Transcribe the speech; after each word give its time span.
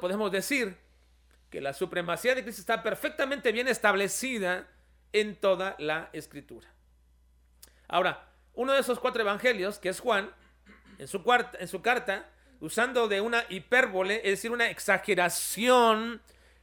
podemos 0.00 0.30
decir 0.32 0.76
que 1.50 1.60
la 1.60 1.72
supremacía 1.72 2.34
de 2.34 2.42
Cristo 2.42 2.60
está 2.60 2.82
perfectamente 2.82 3.52
bien 3.52 3.68
establecida 3.68 4.66
en 5.12 5.36
toda 5.36 5.76
la 5.78 6.10
escritura. 6.12 6.68
Ahora, 7.88 8.28
uno 8.54 8.72
de 8.72 8.80
esos 8.80 9.00
cuatro 9.00 9.22
evangelios, 9.22 9.78
que 9.78 9.88
es 9.88 10.00
Juan, 10.00 10.30
en 10.98 11.08
su, 11.08 11.22
cuarta, 11.22 11.58
en 11.60 11.68
su 11.68 11.80
carta, 11.80 12.28
usando 12.60 13.08
de 13.08 13.20
una 13.20 13.44
hipérbole, 13.48 14.16
es 14.16 14.32
decir, 14.32 14.50
una 14.50 14.68
exageración 14.68 16.20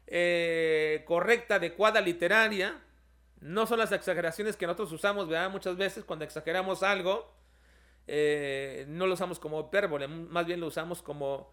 eh, 0.08 1.04
correcta, 1.08 1.56
adecuada, 1.56 2.02
literaria, 2.02 2.80
no 3.40 3.66
son 3.66 3.80
las 3.80 3.92
exageraciones 3.92 4.56
que 4.56 4.68
nosotros 4.68 4.92
usamos, 4.92 5.28
¿verdad? 5.28 5.50
Muchas 5.50 5.78
veces 5.78 6.04
cuando 6.04 6.26
exageramos 6.26 6.84
algo, 6.84 7.34
eh, 8.08 8.86
no 8.88 9.08
lo 9.08 9.14
usamos 9.14 9.40
como 9.40 9.62
hipérbole, 9.62 10.08
más 10.08 10.46
bien 10.46 10.60
lo 10.60 10.68
usamos 10.68 11.02
como 11.02 11.52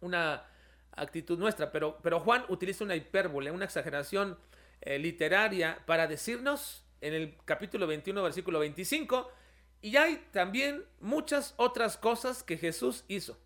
una 0.00 0.44
actitud 0.92 1.38
nuestra, 1.38 1.70
pero, 1.70 1.98
pero 2.02 2.20
Juan 2.20 2.44
utiliza 2.48 2.84
una 2.84 2.96
hipérbole, 2.96 3.50
una 3.50 3.64
exageración 3.64 4.38
eh, 4.80 4.98
literaria 4.98 5.82
para 5.86 6.06
decirnos 6.06 6.84
en 7.00 7.14
el 7.14 7.36
capítulo 7.44 7.86
21, 7.86 8.22
versículo 8.22 8.58
25, 8.58 9.30
y 9.82 9.96
hay 9.96 10.26
también 10.32 10.84
muchas 11.00 11.54
otras 11.56 11.96
cosas 11.96 12.42
que 12.42 12.56
Jesús 12.56 13.04
hizo, 13.08 13.38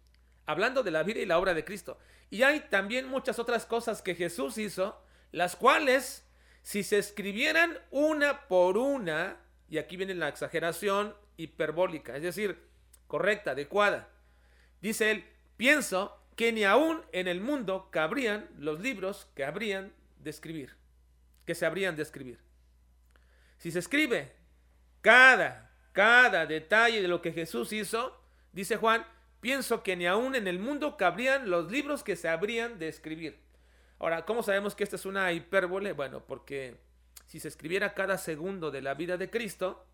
hablando 0.47 0.83
de 0.83 0.91
la 0.91 1.03
vida 1.03 1.21
y 1.21 1.27
la 1.27 1.39
obra 1.39 1.55
de 1.55 1.65
Cristo. 1.65 1.99
Y 2.31 2.45
hay 2.45 2.61
también 2.61 3.09
muchas 3.09 3.39
otras 3.39 3.67
cosas 3.67 4.03
que 4.03 4.15
Jesús 4.15 4.57
hizo, 4.57 5.03
las 5.33 5.57
cuales, 5.57 6.25
si 6.63 6.83
se 6.83 6.99
escribieran 6.99 7.77
una 7.91 8.47
por 8.47 8.79
una, 8.79 9.39
y 9.69 9.79
aquí 9.79 9.97
viene 9.97 10.15
la 10.15 10.29
exageración 10.29 11.15
hiperbólica, 11.37 12.17
es 12.17 12.23
decir, 12.23 12.69
correcta, 13.09 13.53
adecuada, 13.53 14.09
dice 14.81 15.11
él, 15.11 15.25
pienso 15.57 16.20
que 16.41 16.53
ni 16.53 16.65
aún 16.65 17.03
en 17.13 17.29
el 17.29 17.39
mundo 17.43 17.91
cabrían 17.91 18.49
los 18.59 18.81
libros 18.81 19.29
que 19.35 19.45
habrían 19.45 19.93
de 20.21 20.31
escribir, 20.31 20.75
que 21.45 21.55
se 21.55 21.67
habrían 21.67 21.97
de 21.97 22.03
escribir. 22.03 22.39
Si 23.59 23.71
se 23.71 23.79
escribe 23.79 24.33
cada, 25.03 25.71
cada 25.93 26.47
detalle 26.47 27.03
de 27.03 27.09
lo 27.09 27.21
que 27.21 27.35
Jesús 27.35 27.75
hizo, 27.75 28.19
dice 28.53 28.79
Juan, 28.79 29.05
pienso 29.43 29.83
que 29.83 29.97
ni 29.97 30.07
aún 30.07 30.35
en 30.35 30.47
el 30.47 30.59
mundo 30.59 30.97
cabrían 30.97 31.51
los 31.51 31.71
libros 31.71 32.03
que 32.03 32.17
se 32.17 32.31
habrían 32.31 32.79
de 32.79 32.89
escribir. 32.89 33.39
Ahora, 33.99 34.25
¿cómo 34.25 34.43
sabemos 34.43 34.75
que 34.75 34.85
esta 34.85 34.97
es 34.97 35.05
una 35.05 35.31
hipérbole? 35.33 35.93
Bueno, 35.93 36.25
porque 36.27 36.79
si 37.27 37.39
se 37.39 37.49
escribiera 37.49 37.93
cada 37.93 38.17
segundo 38.17 38.71
de 38.71 38.81
la 38.81 38.95
vida 38.95 39.19
de 39.19 39.29
Cristo 39.29 39.87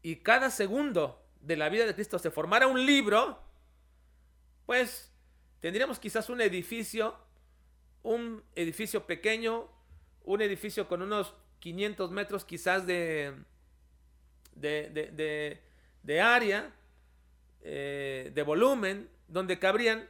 y 0.00 0.16
cada 0.16 0.48
segundo 0.48 1.22
de 1.42 1.58
la 1.58 1.68
vida 1.68 1.84
de 1.84 1.94
Cristo 1.94 2.18
se 2.18 2.30
formara 2.30 2.66
un 2.66 2.86
libro, 2.86 3.42
pues 4.64 5.07
tendríamos 5.60 5.98
quizás 5.98 6.28
un 6.28 6.40
edificio, 6.40 7.16
un 8.02 8.42
edificio 8.54 9.06
pequeño, 9.06 9.68
un 10.24 10.42
edificio 10.42 10.88
con 10.88 11.02
unos 11.02 11.34
500 11.60 12.10
metros 12.10 12.44
quizás 12.44 12.86
de, 12.86 13.34
de, 14.54 16.20
área, 16.20 16.72
eh, 17.62 18.30
de 18.34 18.42
volumen, 18.42 19.08
donde 19.26 19.58
cabrían 19.58 20.08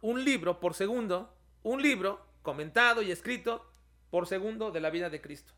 un 0.00 0.24
libro 0.24 0.60
por 0.60 0.74
segundo, 0.74 1.34
un 1.62 1.82
libro 1.82 2.24
comentado 2.42 3.02
y 3.02 3.10
escrito 3.10 3.70
por 4.10 4.26
segundo 4.26 4.70
de 4.70 4.80
la 4.80 4.90
vida 4.90 5.10
de 5.10 5.20
Cristo. 5.20 5.52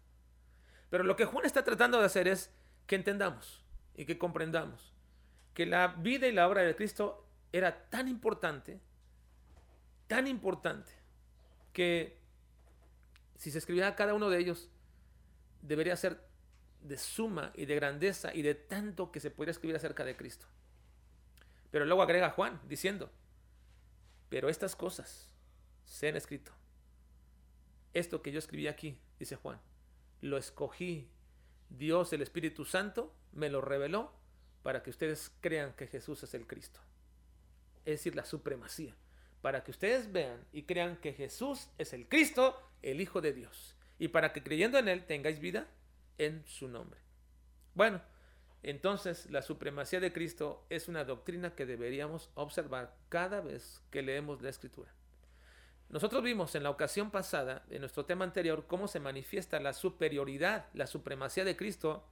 Pero 0.91 1.05
lo 1.05 1.17
que 1.17 1.27
Juan 1.27 1.45
está 1.45 1.65
tratando 1.65 1.99
de 1.99 2.07
hacer 2.07 2.29
es 2.29 2.51
que 2.87 2.97
entendamos 2.97 3.63
y 3.95 4.07
que 4.07 4.19
comprendamos 4.19 4.95
que 5.53 5.67
la 5.67 5.89
vida 5.89 6.29
y 6.29 6.33
la 6.33 6.49
obra 6.49 6.63
de 6.63 6.75
Cristo 6.75 7.28
era 7.53 7.89
tan 7.89 8.09
importante, 8.09 8.81
tan 10.07 10.27
importante, 10.27 10.93
que 11.73 12.19
si 13.37 13.51
se 13.51 13.59
escribiera 13.59 13.95
cada 13.95 14.15
uno 14.15 14.31
de 14.31 14.39
ellos, 14.39 14.69
debería 15.63 15.97
ser 15.97 16.21
de 16.83 16.99
suma 16.99 17.53
y 17.55 17.67
de 17.67 17.75
grandeza 17.75 18.35
y 18.35 18.43
de 18.43 18.55
tanto 18.55 19.11
que 19.11 19.21
se 19.21 19.31
podría 19.31 19.53
escribir 19.53 19.77
acerca 19.77 20.05
de 20.05 20.17
Cristo. 20.17 20.47
Pero 21.71 21.85
luego 21.85 22.03
agrega 22.03 22.31
Juan 22.31 22.61
diciendo, 22.69 23.11
pero 24.29 24.49
estas 24.49 24.77
cosas 24.77 25.29
se 25.85 26.09
han 26.09 26.17
escrito. 26.17 26.53
Esto 27.95 28.23
que 28.23 28.33
yo 28.33 28.39
escribí 28.39 28.69
aquí, 28.69 28.99
dice 29.19 29.37
Juan, 29.37 29.61
lo 30.21 30.37
escogí. 30.37 31.09
Dios, 31.71 32.13
el 32.13 32.23
Espíritu 32.23 32.65
Santo, 32.65 33.15
me 33.33 33.51
lo 33.51 33.61
reveló 33.61 34.13
para 34.63 34.83
que 34.83 34.91
ustedes 34.91 35.33
crean 35.41 35.75
que 35.75 35.87
Jesús 35.87 36.23
es 36.23 36.35
el 36.35 36.47
Cristo. 36.47 36.81
Es 37.89 38.01
decir, 38.01 38.15
la 38.15 38.27
supremacía. 38.27 38.95
Para 39.41 39.65
que 39.65 39.71
ustedes 39.71 40.13
vean 40.13 40.45
y 40.53 40.65
crean 40.65 40.99
que 40.99 41.15
Jesús 41.15 41.71
es 41.79 41.95
el 41.95 42.07
Cristo, 42.07 42.63
el 42.83 43.01
Hijo 43.01 43.23
de 43.23 43.33
Dios. 43.33 43.77
Y 43.99 44.09
para 44.09 44.35
que 44.35 44.43
creyendo 44.43 44.77
en 44.77 44.89
Él 44.89 45.07
tengáis 45.07 45.41
vida 45.41 45.67
en 46.19 46.45
su 46.47 46.69
nombre. 46.69 47.01
Bueno, 47.73 48.03
entonces 48.63 49.31
la 49.31 49.41
supremacía 49.41 50.01
de 50.01 50.13
Cristo 50.13 50.67
es 50.69 50.87
una 50.89 51.05
doctrina 51.05 51.55
que 51.55 51.65
deberíamos 51.65 52.29
observar 52.35 52.95
cada 53.09 53.41
vez 53.41 53.81
que 53.91 54.03
leemos 54.03 54.43
la 54.43 54.51
Escritura. 54.51 54.93
Nosotros 55.89 56.23
vimos 56.23 56.55
en 56.57 56.65
la 56.65 56.71
ocasión 56.71 57.11
pasada, 57.11 57.65
en 57.71 57.81
nuestro 57.81 58.05
tema 58.05 58.27
anterior, 58.27 58.67
cómo 58.67 58.87
se 58.87 59.01
manifiesta 59.01 59.61
la 59.61 59.73
superioridad, 59.73 60.67
la 60.75 60.87
supremacía 60.87 61.47
de 61.47 61.57
Cristo, 61.57 62.07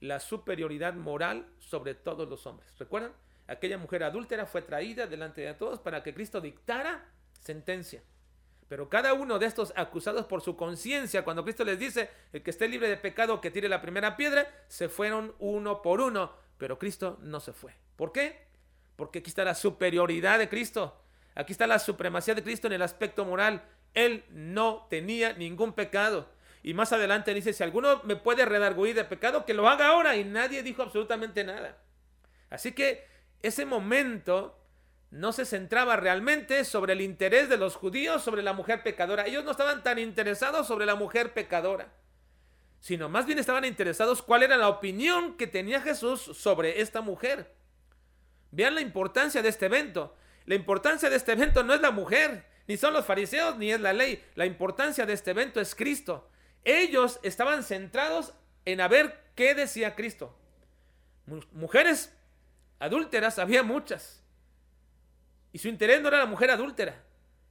la 0.00 0.18
superioridad 0.18 0.94
moral 0.94 1.46
sobre 1.60 1.94
todos 1.94 2.28
los 2.28 2.44
hombres. 2.44 2.76
¿Recuerdan? 2.76 3.12
Aquella 3.46 3.78
mujer 3.78 4.04
adúltera 4.04 4.46
fue 4.46 4.62
traída 4.62 5.06
delante 5.06 5.40
de 5.40 5.54
todos 5.54 5.80
para 5.80 6.02
que 6.02 6.14
Cristo 6.14 6.40
dictara 6.40 7.04
sentencia. 7.40 8.02
Pero 8.68 8.88
cada 8.88 9.12
uno 9.12 9.38
de 9.38 9.44
estos 9.44 9.72
acusados 9.76 10.24
por 10.24 10.40
su 10.40 10.56
conciencia, 10.56 11.24
cuando 11.24 11.44
Cristo 11.44 11.62
les 11.62 11.78
dice, 11.78 12.08
el 12.32 12.42
que 12.42 12.50
esté 12.50 12.68
libre 12.68 12.88
de 12.88 12.96
pecado, 12.96 13.40
que 13.40 13.50
tire 13.50 13.68
la 13.68 13.82
primera 13.82 14.16
piedra, 14.16 14.46
se 14.68 14.88
fueron 14.88 15.34
uno 15.38 15.82
por 15.82 16.00
uno. 16.00 16.32
Pero 16.56 16.78
Cristo 16.78 17.18
no 17.20 17.40
se 17.40 17.52
fue. 17.52 17.74
¿Por 17.96 18.12
qué? 18.12 18.46
Porque 18.96 19.18
aquí 19.18 19.28
está 19.28 19.44
la 19.44 19.54
superioridad 19.54 20.38
de 20.38 20.48
Cristo. 20.48 21.02
Aquí 21.34 21.52
está 21.52 21.66
la 21.66 21.78
supremacía 21.78 22.34
de 22.34 22.42
Cristo 22.42 22.66
en 22.66 22.72
el 22.72 22.80
aspecto 22.80 23.26
moral. 23.26 23.62
Él 23.92 24.24
no 24.30 24.86
tenía 24.88 25.34
ningún 25.34 25.74
pecado. 25.74 26.30
Y 26.62 26.72
más 26.72 26.94
adelante 26.94 27.34
dice, 27.34 27.52
si 27.52 27.62
alguno 27.62 28.00
me 28.04 28.16
puede 28.16 28.46
redarguir 28.46 28.94
de 28.94 29.04
pecado, 29.04 29.44
que 29.44 29.52
lo 29.52 29.68
haga 29.68 29.88
ahora. 29.88 30.16
Y 30.16 30.24
nadie 30.24 30.62
dijo 30.62 30.82
absolutamente 30.82 31.44
nada. 31.44 31.76
Así 32.48 32.72
que 32.72 33.06
ese 33.42 33.66
momento 33.66 34.58
no 35.10 35.32
se 35.32 35.44
centraba 35.44 35.96
realmente 35.96 36.64
sobre 36.64 36.94
el 36.94 37.02
interés 37.02 37.48
de 37.48 37.58
los 37.58 37.76
judíos 37.76 38.22
sobre 38.22 38.42
la 38.42 38.54
mujer 38.54 38.82
pecadora. 38.82 39.26
Ellos 39.26 39.44
no 39.44 39.50
estaban 39.50 39.82
tan 39.82 39.98
interesados 39.98 40.66
sobre 40.66 40.86
la 40.86 40.94
mujer 40.94 41.34
pecadora, 41.34 41.92
sino 42.80 43.08
más 43.08 43.26
bien 43.26 43.38
estaban 43.38 43.66
interesados 43.66 44.22
cuál 44.22 44.42
era 44.42 44.56
la 44.56 44.68
opinión 44.68 45.36
que 45.36 45.46
tenía 45.46 45.82
Jesús 45.82 46.20
sobre 46.20 46.80
esta 46.80 47.02
mujer. 47.02 47.52
Vean 48.52 48.74
la 48.74 48.80
importancia 48.80 49.42
de 49.42 49.50
este 49.50 49.66
evento. 49.66 50.16
La 50.46 50.54
importancia 50.54 51.10
de 51.10 51.16
este 51.16 51.32
evento 51.32 51.62
no 51.62 51.74
es 51.74 51.80
la 51.80 51.90
mujer, 51.90 52.46
ni 52.66 52.76
son 52.76 52.94
los 52.94 53.04
fariseos, 53.04 53.58
ni 53.58 53.70
es 53.70 53.80
la 53.80 53.92
ley. 53.92 54.24
La 54.34 54.46
importancia 54.46 55.04
de 55.04 55.12
este 55.12 55.32
evento 55.32 55.60
es 55.60 55.74
Cristo. 55.74 56.30
Ellos 56.64 57.20
estaban 57.22 57.64
centrados 57.64 58.34
en 58.64 58.80
a 58.80 58.88
ver 58.88 59.20
qué 59.34 59.54
decía 59.54 59.94
Cristo. 59.94 60.36
Mujeres 61.52 62.14
adúlteras 62.82 63.38
había 63.38 63.62
muchas. 63.62 64.24
Y 65.52 65.58
su 65.58 65.68
interés 65.68 66.02
no 66.02 66.08
era 66.08 66.18
la 66.18 66.26
mujer 66.26 66.50
adúltera, 66.50 67.00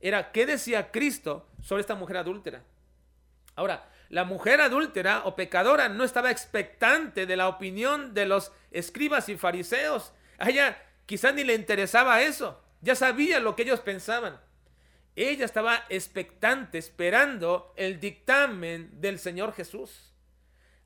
era 0.02 0.32
qué 0.32 0.46
decía 0.46 0.92
Cristo 0.92 1.48
sobre 1.62 1.82
esta 1.82 1.96
mujer 1.96 2.18
adúltera. 2.18 2.64
Ahora, 3.56 3.90
la 4.10 4.26
mujer 4.26 4.60
adúltera 4.60 5.22
o 5.24 5.38
pecadora 5.38 5.88
no 5.88 6.04
estaba 6.04 6.32
expectante 6.32 7.26
de 7.26 7.38
la 7.38 7.48
opinión 7.48 8.14
de 8.14 8.26
los 8.26 8.52
escribas 8.72 9.30
y 9.30 9.38
fariseos. 9.38 10.12
A 10.38 10.50
ella 10.50 10.78
quizás 11.06 11.34
ni 11.34 11.46
le 11.46 11.54
interesaba 11.54 12.22
eso. 12.22 12.62
Ya 12.82 12.96
sabía 12.96 13.40
lo 13.40 13.56
que 13.56 13.62
ellos 13.62 13.80
pensaban. 13.80 14.38
Ella 15.16 15.46
estaba 15.46 15.86
expectante, 15.88 16.78
esperando 16.78 17.74
el 17.78 18.02
dictamen 18.02 19.00
del 19.00 19.18
Señor 19.18 19.54
Jesús. 19.54 20.14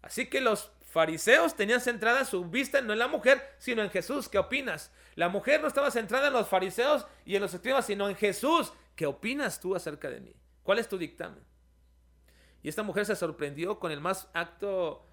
Así 0.03 0.27
que 0.27 0.41
los 0.41 0.71
fariseos 0.95 1.57
tenían 1.57 1.81
centrada 1.81 2.23
su 2.23 2.45
vista 2.45 2.79
no 2.79 2.93
en 2.93 2.99
la 2.99 3.09
mujer, 3.09 3.43
sino 3.57 3.83
en 3.83 3.89
Jesús. 3.89 4.29
¿Qué 4.29 4.37
opinas? 4.37 4.93
La 5.15 5.27
mujer 5.27 5.59
no 5.61 5.67
estaba 5.67 5.91
centrada 5.91 6.27
en 6.27 6.33
los 6.33 6.47
fariseos 6.47 7.05
y 7.25 7.35
en 7.35 7.41
los 7.41 7.53
escribas, 7.53 7.85
sino 7.85 8.07
en 8.07 8.15
Jesús. 8.15 8.71
¿Qué 8.95 9.05
opinas 9.05 9.59
tú 9.59 9.75
acerca 9.75 10.09
de 10.09 10.21
mí? 10.21 10.33
¿Cuál 10.63 10.79
es 10.79 10.87
tu 10.87 10.97
dictamen? 10.97 11.43
Y 12.63 12.69
esta 12.69 12.81
mujer 12.81 13.05
se 13.05 13.17
sorprendió 13.17 13.77
con 13.77 13.91
el 13.91 13.99
más 13.99 14.29
acto, 14.33 15.05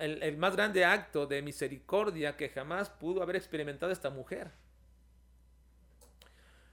el, 0.00 0.36
más 0.36 0.54
grande 0.54 0.84
acto 0.84 1.26
de 1.26 1.40
misericordia 1.40 2.36
que 2.36 2.50
jamás 2.50 2.90
pudo 2.90 3.22
haber 3.22 3.36
experimentado 3.36 3.90
esta 3.92 4.10
mujer. 4.10 4.50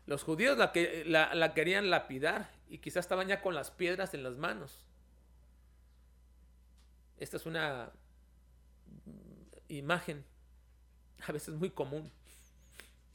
Los 0.06 0.24
judíos 0.24 0.58
la, 0.58 0.74
que, 0.74 1.06
la, 1.06 1.54
querían 1.54 1.90
lapidar 1.90 2.50
y 2.68 2.80
quizás 2.80 3.06
estaban 3.06 3.30
ya 3.30 3.42
con 3.42 3.56
las 3.56 3.72
piedras 3.72 4.14
en 4.14 4.24
las 4.24 4.36
manos. 4.36 4.86
Esta 7.20 7.38
es 7.38 7.46
una 7.46 7.94
imagen 9.68 10.24
a 11.26 11.32
veces 11.32 11.56
muy 11.56 11.70
común. 11.70 12.12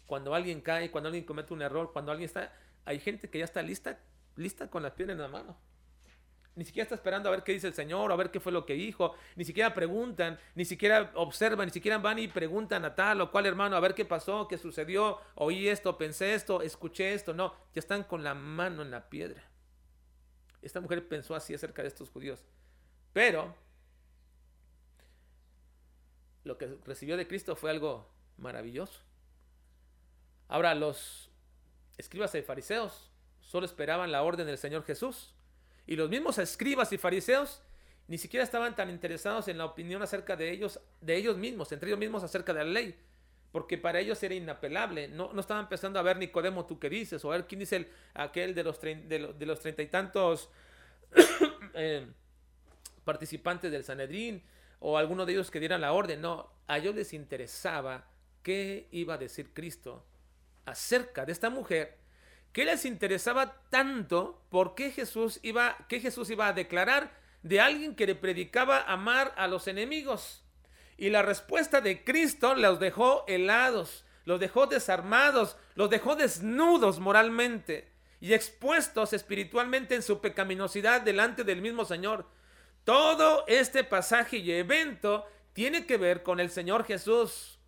cuando 0.07 0.35
alguien 0.35 0.61
cae, 0.61 0.91
cuando 0.91 1.09
alguien 1.09 1.25
comete 1.25 1.55
un 1.55 1.63
error, 1.63 1.91
cuando 1.93 2.13
alguien 2.13 2.27
está, 2.27 2.53
hay 2.85 3.01
gente 3.01 3.31
que 3.31 3.39
ya 3.39 3.47
está 3.47 3.63
lista, 3.63 3.99
lista 4.37 4.69
con 4.69 4.83
la 4.83 4.95
piedra 4.95 5.15
en 5.15 5.21
la 5.21 5.29
mano. 5.29 5.57
Ni 6.55 6.67
siquiera 6.67 6.83
está 6.83 6.95
esperando 6.97 7.31
a 7.31 7.33
ver 7.33 7.45
qué 7.45 7.53
dice 7.53 7.67
el 7.67 7.73
Señor, 7.73 8.13
a 8.13 8.17
ver 8.17 8.31
qué 8.31 8.39
fue 8.39 8.53
lo 8.53 8.67
que 8.67 8.75
dijo. 8.75 9.15
Ni 9.37 9.45
siquiera 9.45 9.73
preguntan, 9.73 10.39
ni 10.55 10.67
siquiera 10.67 11.11
observan, 11.15 11.67
ni 11.67 11.73
siquiera 11.73 11.97
van 11.97 12.19
y 12.19 12.29
preguntan 12.29 12.85
a 12.85 12.95
tal 12.95 13.23
o 13.23 13.31
cual 13.31 13.47
hermano 13.47 13.75
a 13.75 13.81
ver 13.81 13.95
qué 13.95 14.05
pasó, 14.05 14.47
qué 14.49 14.59
sucedió, 14.59 15.19
oí 15.35 15.69
esto, 15.69 15.97
pensé 15.97 16.35
esto, 16.35 16.61
escuché 16.61 17.15
esto. 17.15 17.33
No, 17.33 17.55
ya 17.73 17.79
están 17.79 18.05
con 18.05 18.23
la 18.23 18.35
mano 18.35 18.83
en 18.83 18.91
la 18.91 19.09
piedra. 19.09 19.43
Esta 20.61 20.81
mujer 20.81 21.09
pensó 21.09 21.35
así 21.35 21.55
acerca 21.55 21.81
de 21.81 21.89
estos 21.89 22.11
judíos. 22.11 22.45
Pero 23.15 23.55
lo 26.45 26.59
que 26.59 26.77
recibió 26.85 27.17
de 27.17 27.27
Cristo 27.27 27.57
fue 27.57 27.71
algo 27.71 28.09
maravilloso. 28.37 29.01
Ahora 30.49 30.75
los 30.75 31.31
escribas 31.97 32.35
y 32.35 32.43
fariseos 32.43 33.11
solo 33.41 33.67
esperaban 33.67 34.13
la 34.13 34.23
orden 34.23 34.47
del 34.47 34.59
Señor 34.59 34.85
Jesús. 34.85 35.35
Y 35.87 35.97
los 35.97 36.09
mismos 36.09 36.39
escribas 36.39 36.93
y 36.93 36.99
fariseos 36.99 37.63
ni 38.09 38.19
siquiera 38.19 38.45
estaban 38.45 38.75
tan 38.77 38.91
interesados 38.91 39.49
en 39.49 39.59
la 39.59 39.65
opinión 39.65 40.03
acerca 40.03 40.37
de 40.37 40.51
ellos, 40.51 40.81
de 41.01 41.17
ellos 41.17 41.37
mismos, 41.37 41.73
entre 41.73 41.89
ellos 41.89 41.99
mismos 41.99 42.23
acerca 42.23 42.53
de 42.53 42.65
la 42.65 42.71
ley, 42.71 42.95
porque 43.53 43.79
para 43.79 44.01
ellos 44.01 44.23
era 44.23 44.35
inapelable. 44.35 45.09
No, 45.09 45.33
no 45.33 45.41
estaban 45.41 45.69
pensando 45.69 45.99
a 45.99 46.03
ver, 46.03 46.19
Nicodemo, 46.19 46.67
tú 46.67 46.79
qué 46.79 46.91
dices, 46.91 47.25
o 47.25 47.33
a 47.33 47.37
ver 47.37 47.47
quién 47.47 47.61
dice 47.61 47.77
el, 47.77 47.89
aquel 48.15 48.55
de 48.55 48.65
los, 48.65 48.81
de, 48.81 49.47
los 49.47 49.61
treinta 49.61 49.83
y 49.83 49.87
tantos 49.87 50.51
eh, 51.75 52.07
participantes 53.05 53.71
del 53.71 53.85
Sanedrín, 53.85 54.43
o 54.85 54.99
alguno 54.99 55.25
de 55.25 55.33
ellos 55.33 55.51
que 55.51 55.61
dieran 55.61 55.81
la 55.81 55.93
orden. 55.93 56.21
No, 56.21 56.51
a 56.67 56.79
ellos 56.79 56.95
les 56.95 57.13
interesaba 57.13 58.07
qué 58.43 58.89
iba 58.91 59.15
a 59.15 59.19
decir 59.19 59.55
Cristo 59.55 60.05
acerca 60.65 61.25
de 61.25 61.33
esta 61.33 61.51
mujer 61.51 62.03
¿Qué 62.53 62.67
les 62.67 62.85
interesaba 62.85 63.63
tanto? 63.71 64.43
¿Por 64.51 64.75
qué 64.75 64.91
Jesús 64.91 65.41
iba, 65.43 65.77
qué 65.89 66.01
Jesús 66.01 66.29
iba 66.29 66.47
a 66.47 66.53
declarar 66.53 67.11
de 67.43 67.61
alguien 67.61 67.97
que 67.97 68.07
le 68.07 68.15
predicaba 68.15 68.83
amar 68.83 69.33
a 69.39 69.49
los 69.49 69.69
enemigos? 69.69 70.45
Y 70.99 71.09
la 71.09 71.23
respuesta 71.23 71.81
de 71.81 72.05
Cristo 72.05 72.55
los 72.55 72.79
dejó 72.79 73.25
helados, 73.27 74.05
los 74.27 74.39
dejó 74.39 74.67
desarmados, 74.67 75.57
los 75.77 75.89
dejó 75.89 76.15
desnudos 76.15 77.01
moralmente 77.01 77.91
y 78.21 78.35
expuestos 78.35 79.15
espiritualmente 79.15 79.95
en 79.95 80.03
su 80.03 80.21
pecaminosidad 80.21 81.01
delante 81.01 81.45
del 81.45 81.63
mismo 81.63 81.87
Señor. 81.87 82.27
Todo 82.85 83.45
este 83.47 83.85
pasaje 83.85 84.39
y 84.39 84.51
evento 84.53 85.27
tiene 85.53 85.87
que 85.87 85.97
ver 85.97 86.23
con 86.23 86.41
el 86.41 86.51
Señor 86.51 86.85
Jesús 86.85 87.59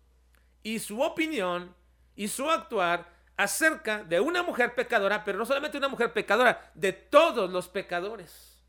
y 0.63 0.79
su 0.79 1.01
opinión 1.01 1.73
y 2.15 2.27
su 2.27 2.49
actuar 2.49 3.13
acerca 3.37 4.03
de 4.03 4.19
una 4.19 4.43
mujer 4.43 4.75
pecadora, 4.75 5.23
pero 5.23 5.37
no 5.37 5.45
solamente 5.45 5.77
una 5.77 5.89
mujer 5.89 6.13
pecadora, 6.13 6.71
de 6.73 6.93
todos 6.93 7.51
los 7.51 7.67
pecadores. 7.67 8.63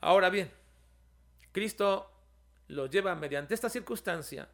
Ahora 0.00 0.28
bien, 0.28 0.52
Cristo 1.52 2.10
lo 2.68 2.86
lleva 2.86 3.14
mediante 3.14 3.54
esta 3.54 3.68
circunstancia 3.68 4.48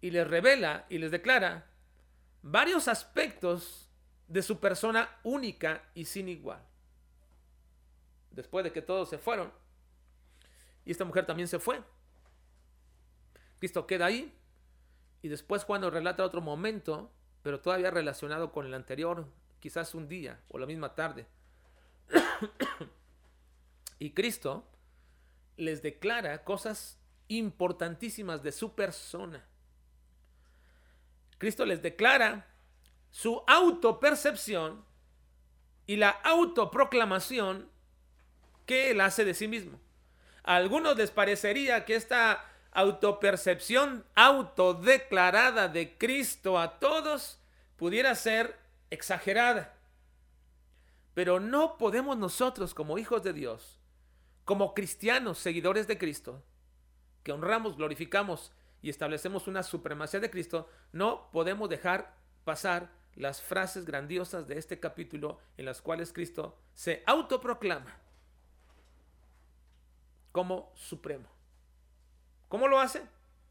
y 0.00 0.10
les 0.10 0.26
revela 0.26 0.86
y 0.88 0.98
les 0.98 1.10
declara 1.10 1.66
varios 2.42 2.88
aspectos 2.88 3.90
de 4.28 4.42
su 4.42 4.58
persona 4.60 5.18
única 5.22 5.82
y 5.94 6.04
sin 6.04 6.28
igual. 6.28 6.62
Después 8.36 8.64
de 8.64 8.70
que 8.70 8.82
todos 8.82 9.08
se 9.08 9.16
fueron, 9.16 9.50
y 10.84 10.90
esta 10.90 11.06
mujer 11.06 11.24
también 11.24 11.48
se 11.48 11.58
fue, 11.58 11.82
Cristo 13.58 13.86
queda 13.86 14.06
ahí 14.06 14.32
y 15.22 15.28
después 15.28 15.64
cuando 15.64 15.90
relata 15.90 16.22
otro 16.22 16.42
momento, 16.42 17.10
pero 17.42 17.60
todavía 17.60 17.90
relacionado 17.90 18.52
con 18.52 18.66
el 18.66 18.74
anterior, 18.74 19.26
quizás 19.58 19.94
un 19.94 20.06
día 20.06 20.38
o 20.48 20.58
la 20.58 20.66
misma 20.66 20.94
tarde. 20.94 21.26
y 23.98 24.10
Cristo 24.10 24.68
les 25.56 25.80
declara 25.80 26.44
cosas 26.44 26.98
importantísimas 27.28 28.42
de 28.42 28.52
su 28.52 28.74
persona. 28.74 29.46
Cristo 31.38 31.64
les 31.64 31.80
declara 31.80 32.54
su 33.10 33.42
autopercepción 33.46 34.84
y 35.86 35.96
la 35.96 36.10
autoproclamación 36.10 37.74
que 38.66 38.90
él 38.90 39.00
hace 39.00 39.24
de 39.24 39.34
sí 39.34 39.48
mismo. 39.48 39.80
A 40.42 40.56
algunos 40.56 40.96
les 40.96 41.10
parecería 41.10 41.84
que 41.84 41.94
esta 41.96 42.44
autopercepción 42.72 44.04
autodeclarada 44.14 45.68
de 45.68 45.96
Cristo 45.96 46.58
a 46.58 46.78
todos 46.78 47.40
pudiera 47.76 48.14
ser 48.14 48.58
exagerada. 48.90 49.74
Pero 51.14 51.40
no 51.40 51.78
podemos 51.78 52.18
nosotros 52.18 52.74
como 52.74 52.98
hijos 52.98 53.22
de 53.22 53.32
Dios, 53.32 53.78
como 54.44 54.74
cristianos, 54.74 55.38
seguidores 55.38 55.86
de 55.86 55.96
Cristo, 55.96 56.44
que 57.22 57.32
honramos, 57.32 57.76
glorificamos 57.76 58.52
y 58.82 58.90
establecemos 58.90 59.48
una 59.48 59.62
supremacía 59.62 60.20
de 60.20 60.30
Cristo, 60.30 60.68
no 60.92 61.30
podemos 61.32 61.68
dejar 61.70 62.14
pasar 62.44 62.92
las 63.14 63.40
frases 63.40 63.86
grandiosas 63.86 64.46
de 64.46 64.58
este 64.58 64.78
capítulo 64.78 65.38
en 65.56 65.64
las 65.64 65.80
cuales 65.80 66.12
Cristo 66.12 66.58
se 66.74 67.02
autoproclama 67.06 68.05
como 70.36 70.70
supremo. 70.74 71.26
¿Cómo 72.48 72.68
lo 72.68 72.78
hace? 72.78 73.00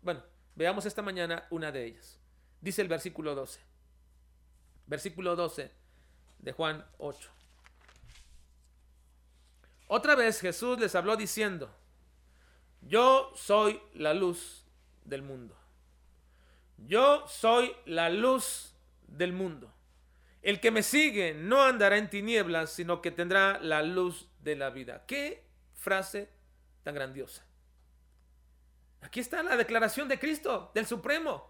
Bueno, 0.04 0.22
veamos 0.54 0.86
esta 0.86 1.02
mañana 1.02 1.48
una 1.50 1.72
de 1.72 1.84
ellas. 1.84 2.20
Dice 2.62 2.84
el 2.84 2.88
versículo 2.88 3.34
12. 3.34 3.60
Versículo 4.86 5.36
12 5.36 5.72
de 6.38 6.52
Juan 6.52 6.86
8. 7.00 7.28
Otra 9.88 10.14
vez 10.14 10.40
Jesús 10.40 10.80
les 10.80 10.94
habló 10.94 11.18
diciendo, 11.18 11.76
yo 12.84 13.32
soy 13.34 13.82
la 13.96 14.14
luz 14.14 14.64
del 15.06 15.24
mundo. 15.24 15.58
Yo 16.78 17.28
soy 17.28 17.76
la 17.88 18.12
luz 18.12 18.76
del 19.08 19.34
mundo. 19.34 19.74
El 20.44 20.60
que 20.60 20.70
me 20.70 20.84
sigue 20.84 21.34
no 21.34 21.64
andará 21.64 21.98
en 21.98 22.12
tinieblas, 22.12 22.70
sino 22.70 23.02
que 23.02 23.10
tendrá 23.10 23.60
la 23.60 23.82
luz 23.82 24.30
de 24.44 24.56
la 24.56 24.70
vida. 24.70 25.08
Qué 25.08 25.44
frase 25.74 26.35
tan 26.86 26.94
grandiosa. 26.94 27.44
Aquí 29.02 29.20
está 29.20 29.42
la 29.42 29.58
declaración 29.58 30.08
de 30.08 30.20
Cristo, 30.20 30.72
del 30.76 30.86
Supremo. 30.86 31.50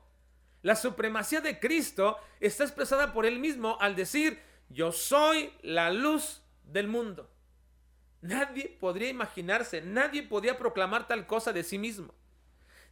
La 0.62 0.76
supremacía 0.76 1.42
de 1.42 1.60
Cristo 1.60 2.18
está 2.40 2.64
expresada 2.64 3.14
por 3.14 3.26
él 3.26 3.38
mismo 3.38 3.78
al 3.82 3.96
decir, 3.96 4.42
yo 4.70 4.94
soy 4.94 5.54
la 5.62 5.92
luz 5.92 6.42
del 6.64 6.88
mundo. 6.88 7.30
Nadie 8.22 8.78
podría 8.80 9.10
imaginarse, 9.10 9.82
nadie 9.82 10.24
podía 10.24 10.58
proclamar 10.58 11.06
tal 11.06 11.28
cosa 11.28 11.52
de 11.52 11.64
sí 11.64 11.78
mismo. 11.78 12.14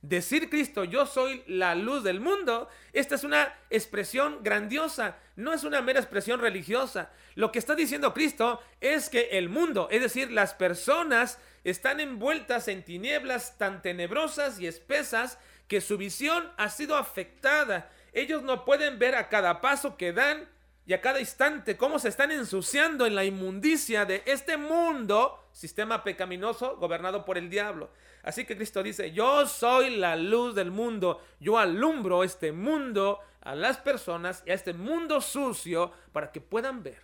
Decir 0.03 0.49
Cristo, 0.49 0.83
yo 0.83 1.05
soy 1.05 1.43
la 1.47 1.75
luz 1.75 2.03
del 2.03 2.19
mundo, 2.19 2.67
esta 2.91 3.15
es 3.15 3.23
una 3.23 3.55
expresión 3.69 4.39
grandiosa, 4.43 5.17
no 5.37 5.53
es 5.53 5.63
una 5.63 5.81
mera 5.81 6.01
expresión 6.01 6.41
religiosa. 6.41 7.09
Lo 7.35 7.53
que 7.53 7.59
está 7.59 7.73
diciendo 7.73 8.13
Cristo 8.13 8.61
es 8.81 9.07
que 9.07 9.29
el 9.31 9.47
mundo, 9.47 9.87
es 9.89 10.01
decir, 10.01 10.29
las 10.29 10.53
personas, 10.55 11.39
están 11.63 12.01
envueltas 12.01 12.67
en 12.67 12.83
tinieblas 12.83 13.57
tan 13.57 13.81
tenebrosas 13.81 14.59
y 14.59 14.67
espesas 14.67 15.39
que 15.69 15.79
su 15.79 15.97
visión 15.97 16.51
ha 16.57 16.67
sido 16.67 16.97
afectada. 16.97 17.89
Ellos 18.11 18.43
no 18.43 18.65
pueden 18.65 18.99
ver 18.99 19.15
a 19.15 19.29
cada 19.29 19.61
paso 19.61 19.95
que 19.95 20.11
dan 20.11 20.49
y 20.85 20.93
a 20.93 21.01
cada 21.01 21.19
instante 21.19 21.77
cómo 21.77 21.97
se 21.97 22.09
están 22.09 22.31
ensuciando 22.31 23.05
en 23.05 23.15
la 23.15 23.23
inmundicia 23.23 24.05
de 24.05 24.21
este 24.25 24.57
mundo, 24.57 25.47
sistema 25.53 26.03
pecaminoso 26.03 26.77
gobernado 26.77 27.23
por 27.23 27.37
el 27.37 27.49
diablo. 27.49 27.89
Así 28.21 28.45
que 28.45 28.55
Cristo 28.55 28.83
dice, 28.83 29.11
yo 29.11 29.47
soy 29.47 29.95
la 29.95 30.15
luz 30.15 30.55
del 30.55 30.71
mundo, 30.71 31.21
yo 31.39 31.57
alumbro 31.57 32.23
este 32.23 32.51
mundo 32.51 33.19
a 33.41 33.55
las 33.55 33.77
personas 33.77 34.43
y 34.45 34.51
a 34.51 34.53
este 34.53 34.73
mundo 34.73 35.21
sucio 35.21 35.91
para 36.11 36.31
que 36.31 36.41
puedan 36.41 36.83
ver 36.83 37.01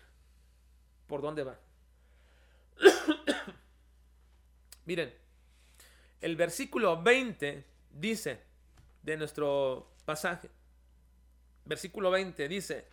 por 1.07 1.21
dónde 1.21 1.43
van. 1.43 1.57
Miren, 4.85 5.13
el 6.21 6.35
versículo 6.35 7.01
20 7.01 7.65
dice 7.91 8.41
de 9.03 9.17
nuestro 9.17 9.91
pasaje, 10.05 10.49
versículo 11.65 12.11
20 12.11 12.47
dice, 12.47 12.87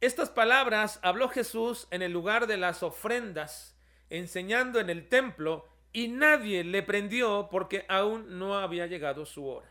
estas 0.00 0.30
palabras 0.30 1.00
habló 1.02 1.28
Jesús 1.28 1.88
en 1.90 2.02
el 2.02 2.12
lugar 2.12 2.46
de 2.46 2.56
las 2.56 2.82
ofrendas, 2.82 3.76
enseñando 4.10 4.78
en 4.78 4.90
el 4.90 5.08
templo 5.08 5.66
y 5.92 6.08
nadie 6.08 6.62
le 6.62 6.82
prendió 6.82 7.48
porque 7.50 7.84
aún 7.88 8.38
no 8.38 8.56
había 8.58 8.86
llegado 8.86 9.26
su 9.26 9.46
hora. 9.46 9.68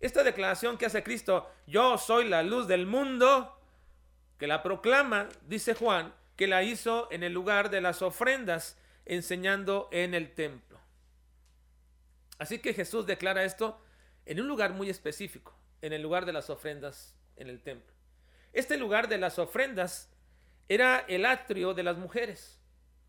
Esta 0.00 0.22
declaración 0.22 0.78
que 0.78 0.86
hace 0.86 1.02
Cristo, 1.02 1.50
yo 1.66 1.98
soy 1.98 2.28
la 2.28 2.42
luz 2.42 2.66
del 2.66 2.86
mundo, 2.86 3.58
que 4.38 4.46
la 4.46 4.62
proclama, 4.62 5.28
dice 5.46 5.74
Juan, 5.74 6.14
que 6.36 6.46
la 6.46 6.62
hizo 6.62 7.08
en 7.10 7.22
el 7.22 7.32
lugar 7.32 7.70
de 7.70 7.80
las 7.80 8.02
ofrendas, 8.02 8.78
enseñando 9.04 9.88
en 9.92 10.14
el 10.14 10.34
templo. 10.34 10.78
Así 12.38 12.58
que 12.58 12.74
Jesús 12.74 13.06
declara 13.06 13.44
esto 13.44 13.80
en 14.26 14.40
un 14.40 14.48
lugar 14.48 14.72
muy 14.72 14.90
específico, 14.90 15.54
en 15.80 15.92
el 15.92 16.02
lugar 16.02 16.26
de 16.26 16.32
las 16.32 16.50
ofrendas 16.50 17.14
en 17.36 17.48
el 17.48 17.62
templo. 17.62 17.95
Este 18.56 18.78
lugar 18.78 19.08
de 19.08 19.18
las 19.18 19.38
ofrendas 19.38 20.10
era 20.66 21.04
el 21.08 21.26
atrio 21.26 21.74
de 21.74 21.82
las 21.82 21.98
mujeres. 21.98 22.58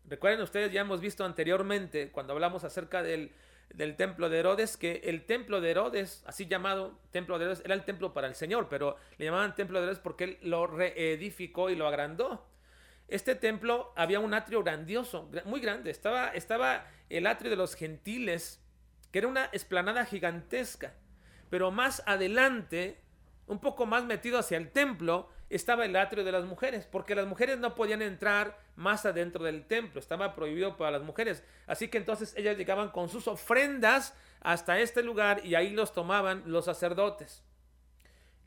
Recuerden 0.04 0.42
ustedes, 0.42 0.70
ya 0.70 0.82
hemos 0.82 1.00
visto 1.00 1.24
anteriormente, 1.24 2.10
cuando 2.12 2.34
hablamos 2.34 2.64
acerca 2.64 3.02
del, 3.02 3.32
del 3.70 3.96
templo 3.96 4.28
de 4.28 4.40
Herodes, 4.40 4.76
que 4.76 5.00
el 5.04 5.24
templo 5.24 5.62
de 5.62 5.70
Herodes, 5.70 6.22
así 6.26 6.46
llamado 6.46 7.00
templo 7.12 7.38
de 7.38 7.46
Herodes, 7.46 7.62
era 7.64 7.72
el 7.72 7.86
templo 7.86 8.12
para 8.12 8.26
el 8.26 8.34
Señor, 8.34 8.68
pero 8.68 8.96
le 9.16 9.24
llamaban 9.24 9.54
templo 9.54 9.78
de 9.78 9.84
Herodes 9.84 10.00
porque 10.00 10.24
él 10.24 10.38
lo 10.42 10.66
reedificó 10.66 11.70
y 11.70 11.76
lo 11.76 11.88
agrandó. 11.88 12.46
Este 13.08 13.34
templo 13.34 13.94
había 13.96 14.20
un 14.20 14.34
atrio 14.34 14.62
grandioso, 14.62 15.30
muy 15.46 15.60
grande. 15.60 15.90
Estaba, 15.90 16.28
estaba 16.28 16.86
el 17.08 17.26
atrio 17.26 17.48
de 17.48 17.56
los 17.56 17.74
gentiles, 17.74 18.62
que 19.10 19.20
era 19.20 19.28
una 19.28 19.46
esplanada 19.46 20.04
gigantesca. 20.04 20.92
Pero 21.48 21.70
más 21.70 22.02
adelante, 22.04 23.00
un 23.46 23.60
poco 23.60 23.86
más 23.86 24.04
metido 24.04 24.38
hacia 24.38 24.58
el 24.58 24.70
templo, 24.70 25.30
estaba 25.50 25.84
el 25.84 25.96
atrio 25.96 26.24
de 26.24 26.32
las 26.32 26.44
mujeres, 26.44 26.86
porque 26.86 27.14
las 27.14 27.26
mujeres 27.26 27.58
no 27.58 27.74
podían 27.74 28.02
entrar 28.02 28.58
más 28.76 29.06
adentro 29.06 29.44
del 29.44 29.64
templo, 29.66 29.98
estaba 29.98 30.34
prohibido 30.34 30.76
para 30.76 30.92
las 30.92 31.02
mujeres. 31.02 31.42
Así 31.66 31.88
que 31.88 31.98
entonces 31.98 32.34
ellas 32.36 32.56
llegaban 32.56 32.90
con 32.90 33.08
sus 33.08 33.28
ofrendas 33.28 34.14
hasta 34.40 34.78
este 34.78 35.02
lugar 35.02 35.44
y 35.44 35.54
ahí 35.54 35.70
los 35.70 35.92
tomaban 35.92 36.42
los 36.46 36.66
sacerdotes. 36.66 37.42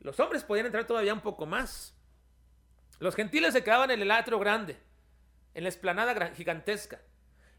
Los 0.00 0.18
hombres 0.20 0.44
podían 0.44 0.66
entrar 0.66 0.86
todavía 0.86 1.14
un 1.14 1.20
poco 1.20 1.46
más. 1.46 1.94
Los 2.98 3.16
gentiles 3.16 3.52
se 3.52 3.64
quedaban 3.64 3.90
en 3.90 4.00
el 4.00 4.10
atrio 4.10 4.38
grande, 4.38 4.76
en 5.54 5.64
la 5.64 5.68
esplanada 5.68 6.28
gigantesca. 6.34 7.00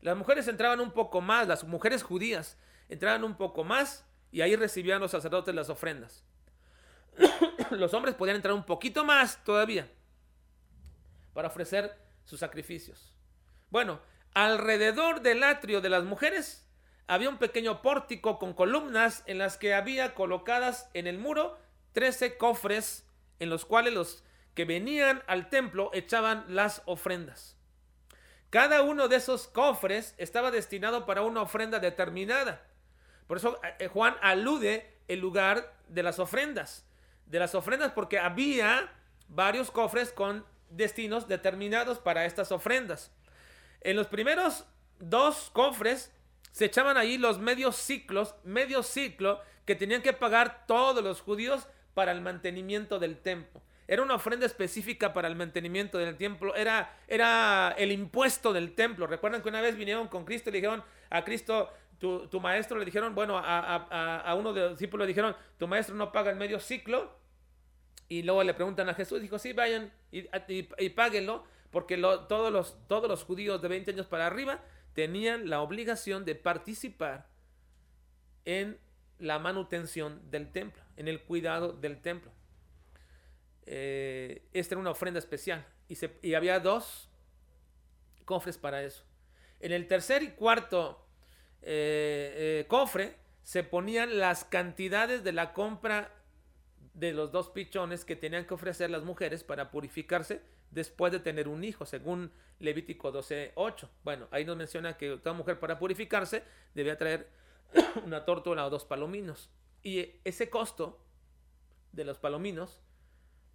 Las 0.02 0.18
mujeres 0.18 0.48
entraban 0.48 0.80
un 0.80 0.92
poco 0.92 1.22
más, 1.22 1.48
las 1.48 1.64
mujeres 1.64 2.04
judías 2.04 2.58
entraban 2.90 3.24
un 3.24 3.36
poco 3.36 3.64
más 3.64 4.06
y 4.32 4.42
ahí 4.42 4.56
recibían 4.56 5.02
los 5.02 5.12
sacerdotes 5.12 5.54
las 5.54 5.70
ofrendas. 5.70 6.24
Los 7.80 7.94
hombres 7.94 8.16
podían 8.16 8.38
entrar 8.38 8.54
un 8.54 8.66
poquito 8.66 9.04
más 9.04 9.44
todavía 9.44 9.90
para 11.34 11.48
ofrecer 11.48 11.98
sus 12.26 12.40
sacrificios. 12.40 13.14
Bueno, 13.70 14.00
alrededor 14.34 15.22
del 15.22 15.44
atrio 15.44 15.82
de 15.82 15.90
las 15.90 16.04
mujeres 16.04 16.68
había 17.08 17.30
un 17.30 17.38
pequeño 17.38 17.82
pórtico 17.82 18.40
con 18.40 18.54
columnas 18.54 19.24
en 19.26 19.38
las 19.38 19.58
que 19.58 19.74
había 19.74 20.16
colocadas 20.16 20.90
en 20.94 21.08
el 21.08 21.18
muro 21.18 21.58
13 21.94 22.38
cofres 22.38 23.08
en 23.40 23.50
los 23.50 23.66
cuales 23.66 23.94
los 23.94 24.24
que 24.54 24.66
venían 24.66 25.24
al 25.28 25.50
templo 25.50 25.90
echaban 25.94 26.46
las 26.48 26.82
ofrendas. 26.86 27.58
Cada 28.50 28.84
uno 28.84 29.08
de 29.08 29.16
esos 29.16 29.48
cofres 29.48 30.14
estaba 30.18 30.52
destinado 30.52 31.06
para 31.06 31.24
una 31.24 31.42
ofrenda 31.42 31.80
determinada. 31.80 32.62
Por 33.28 33.38
eso 33.38 33.60
eh, 33.80 33.88
Juan 33.88 34.16
alude 34.22 35.00
el 35.08 35.20
lugar 35.20 35.74
de 35.88 36.04
las 36.04 36.20
ofrendas. 36.20 36.86
De 37.26 37.40
las 37.40 37.56
ofrendas 37.56 37.92
porque 37.94 38.20
había 38.20 38.92
varios 39.28 39.72
cofres 39.72 40.12
con 40.12 40.46
destinos 40.70 41.28
determinados 41.28 42.00
para 42.00 42.26
estas 42.26 42.52
ofrendas. 42.52 43.12
En 43.82 43.96
los 43.96 44.08
primeros 44.08 44.66
dos 45.00 45.50
cofres 45.52 46.12
se 46.52 46.66
echaban 46.66 46.98
ahí 46.98 47.18
los 47.18 47.40
medios 47.40 47.76
ciclos, 47.76 48.36
medio 48.44 48.84
ciclo 48.84 49.42
que 49.66 49.76
tenían 49.76 50.02
que 50.02 50.14
pagar 50.14 50.66
todos 50.68 51.04
los 51.04 51.22
judíos 51.22 51.68
para 51.94 52.12
el 52.12 52.22
mantenimiento 52.22 53.00
del 53.00 53.18
templo. 53.18 53.62
Era 53.88 54.02
una 54.02 54.16
ofrenda 54.16 54.46
específica 54.46 55.14
para 55.14 55.28
el 55.28 55.36
mantenimiento 55.36 55.98
del 55.98 56.16
templo. 56.16 56.56
Era, 56.56 56.98
era 57.08 57.76
el 57.78 57.92
impuesto 57.92 58.54
del 58.54 58.74
templo. 58.76 59.08
Recuerdan 59.08 59.42
que 59.42 59.50
una 59.50 59.62
vez 59.62 59.76
vinieron 59.76 60.08
con 60.08 60.26
Cristo 60.26 60.50
y 60.50 60.54
le 60.54 60.58
dijeron 60.60 60.84
a 61.10 61.24
Cristo, 61.24 61.72
tu, 62.04 62.42
maestro, 62.42 62.78
le 62.78 62.84
dijeron, 62.84 63.16
bueno, 63.16 63.38
a, 63.42 64.36
uno 64.38 64.52
de 64.52 64.62
los 64.62 64.72
discípulos 64.72 65.06
le 65.06 65.10
dijeron, 65.10 65.36
tu 65.58 65.68
maestro 65.68 65.96
no 65.96 66.12
paga 66.12 66.32
el 66.32 66.36
medio 66.38 66.60
ciclo. 66.60 67.18
Y 68.10 68.24
luego 68.24 68.44
le 68.44 68.54
preguntan 68.54 68.90
a 68.90 68.94
Jesús, 68.94 69.22
dijo, 69.22 69.40
sí, 69.40 69.54
vayan 69.54 69.92
y, 70.12 70.28
y, 70.48 70.90
páguenlo, 70.90 71.46
porque 71.72 71.98
todos, 71.98 72.52
los, 72.52 72.88
todos 72.88 73.08
los 73.10 73.24
judíos 73.24 73.62
de 73.62 73.70
20 73.70 73.92
años 73.92 74.08
para 74.08 74.28
arriba 74.28 74.62
tenían 74.94 75.50
la 75.50 75.62
obligación 75.62 76.26
de 76.26 76.36
participar 76.36 77.28
en 78.44 78.78
la 79.20 79.40
manutención 79.40 80.30
del 80.30 80.52
templo, 80.52 80.84
en 80.98 81.08
el 81.08 81.22
cuidado 81.22 81.72
del 81.72 82.02
templo. 82.02 82.32
Eh, 83.66 84.44
esta 84.52 84.76
era 84.76 84.82
una 84.82 84.92
ofrenda 84.92 85.20
especial 85.20 85.66
y, 85.88 85.98
y 86.22 86.34
había 86.34 86.60
dos 86.60 87.10
cofres 88.26 88.58
para 88.58 88.84
eso. 88.84 89.06
En 89.62 89.72
el 89.72 89.88
tercer 89.88 90.22
y 90.22 90.32
cuarto 90.32 91.03
eh, 91.66 92.60
eh, 92.62 92.66
cofre 92.68 93.16
se 93.44 93.64
ponían 93.64 94.20
las 94.20 94.46
cantidades 94.46 95.24
de 95.24 95.32
la 95.32 95.54
compra 95.54 96.12
de 96.94 97.12
los 97.12 97.32
dos 97.32 97.50
pichones 97.50 98.06
que 98.06 98.16
tenían 98.16 98.46
que 98.46 98.54
ofrecer 98.54 98.90
las 98.90 99.04
mujeres 99.04 99.44
para 99.44 99.72
purificarse 99.72 100.42
después 100.72 101.12
de 101.12 101.20
tener 101.20 101.48
un 101.48 101.64
hijo, 101.64 101.86
según 101.86 102.32
Levítico 102.60 103.12
12.8. 103.12 103.90
Bueno, 104.04 104.28
ahí 104.32 104.46
nos 104.46 104.58
menciona 104.58 104.98
que 104.98 105.18
toda 105.18 105.34
mujer 105.34 105.60
para 105.60 105.80
purificarse 105.80 106.44
debía 106.74 106.98
traer 106.98 107.30
una 108.06 108.26
tórtola 108.26 108.66
o 108.66 108.70
dos 108.70 108.86
palominos. 108.86 109.50
Y 109.82 110.20
ese 110.24 110.50
costo 110.50 111.00
de 111.92 112.06
los 112.06 112.18
palominos 112.18 112.82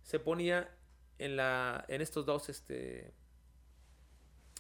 se 0.03 0.19
ponía 0.19 0.75
en, 1.19 1.37
la, 1.37 1.85
en 1.89 2.01
estos 2.01 2.27
dos, 2.27 2.49
este, 2.49 3.13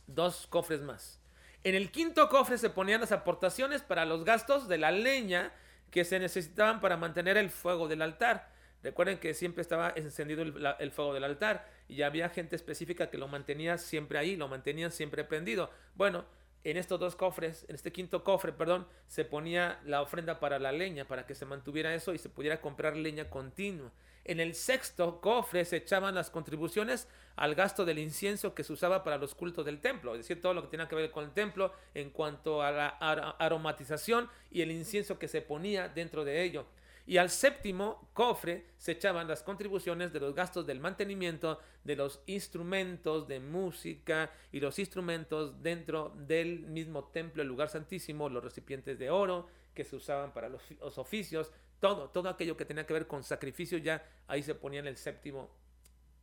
dos 0.06 0.46
cofres 0.46 0.82
más. 0.82 1.20
En 1.68 1.74
el 1.74 1.90
quinto 1.90 2.30
cofre 2.30 2.56
se 2.56 2.70
ponían 2.70 3.02
las 3.02 3.12
aportaciones 3.12 3.82
para 3.82 4.06
los 4.06 4.24
gastos 4.24 4.68
de 4.68 4.78
la 4.78 4.90
leña 4.90 5.52
que 5.90 6.06
se 6.06 6.18
necesitaban 6.18 6.80
para 6.80 6.96
mantener 6.96 7.36
el 7.36 7.50
fuego 7.50 7.88
del 7.88 8.00
altar. 8.00 8.50
Recuerden 8.82 9.18
que 9.18 9.34
siempre 9.34 9.60
estaba 9.60 9.92
encendido 9.94 10.40
el, 10.40 10.90
fuego 10.92 11.12
del 11.12 11.24
altar 11.24 11.68
y 11.86 12.00
había 12.00 12.30
gente 12.30 12.56
específica 12.56 13.10
que 13.10 13.18
lo 13.18 13.28
mantenía 13.28 13.76
siempre 13.76 14.18
ahí, 14.18 14.34
lo 14.34 14.48
mantenía 14.48 14.90
siempre 14.90 15.24
prendido. 15.24 15.70
Bueno, 15.94 16.24
en 16.64 16.78
estos 16.78 16.98
dos 16.98 17.16
cofres, 17.16 17.66
en 17.68 17.74
este 17.74 17.92
quinto 17.92 18.24
cofre, 18.24 18.54
perdón, 18.54 18.88
se 19.06 19.26
ponía 19.26 19.78
la 19.84 20.00
ofrenda 20.00 20.40
para 20.40 20.58
la 20.58 20.72
leña, 20.72 21.04
para 21.06 21.26
que 21.26 21.34
se 21.34 21.44
mantuviera 21.44 21.94
eso 21.94 22.14
y 22.14 22.18
se 22.18 22.30
pudiera 22.30 22.62
comprar 22.62 22.96
leña 22.96 23.28
continua. 23.28 23.92
En 24.28 24.40
el 24.40 24.54
sexto 24.54 25.22
cofre 25.22 25.64
se 25.64 25.78
echaban 25.78 26.14
las 26.14 26.28
contribuciones 26.28 27.08
al 27.36 27.54
gasto 27.54 27.86
del 27.86 27.98
incienso 27.98 28.54
que 28.54 28.62
se 28.62 28.74
usaba 28.74 29.02
para 29.02 29.16
los 29.16 29.34
cultos 29.34 29.64
del 29.64 29.80
templo, 29.80 30.12
es 30.12 30.18
decir, 30.18 30.42
todo 30.42 30.52
lo 30.52 30.60
que 30.60 30.68
tenía 30.68 30.86
que 30.86 30.96
ver 30.96 31.10
con 31.10 31.24
el 31.24 31.30
templo 31.30 31.72
en 31.94 32.10
cuanto 32.10 32.60
a 32.60 32.70
la 32.70 32.88
aromatización 32.88 34.28
y 34.50 34.60
el 34.60 34.70
incienso 34.70 35.18
que 35.18 35.28
se 35.28 35.40
ponía 35.40 35.88
dentro 35.88 36.26
de 36.26 36.42
ello. 36.42 36.66
Y 37.06 37.16
al 37.16 37.30
séptimo 37.30 38.10
cofre 38.12 38.66
se 38.76 38.92
echaban 38.92 39.28
las 39.28 39.42
contribuciones 39.42 40.12
de 40.12 40.20
los 40.20 40.34
gastos 40.34 40.66
del 40.66 40.78
mantenimiento 40.78 41.58
de 41.82 41.96
los 41.96 42.20
instrumentos 42.26 43.28
de 43.28 43.40
música 43.40 44.30
y 44.52 44.60
los 44.60 44.78
instrumentos 44.78 45.62
dentro 45.62 46.12
del 46.18 46.66
mismo 46.66 47.04
templo, 47.04 47.40
el 47.40 47.48
lugar 47.48 47.70
santísimo, 47.70 48.28
los 48.28 48.44
recipientes 48.44 48.98
de 48.98 49.08
oro 49.08 49.48
que 49.78 49.84
se 49.84 49.94
usaban 49.94 50.32
para 50.32 50.48
los, 50.48 50.98
oficios, 50.98 51.52
todo, 51.78 52.10
todo 52.10 52.28
aquello 52.28 52.56
que 52.56 52.64
tenía 52.64 52.84
que 52.84 52.94
ver 52.94 53.06
con 53.06 53.22
sacrificio 53.22 53.78
ya 53.78 54.04
ahí 54.26 54.42
se 54.42 54.56
ponía 54.56 54.80
en 54.80 54.88
el 54.88 54.96
séptimo 54.96 55.48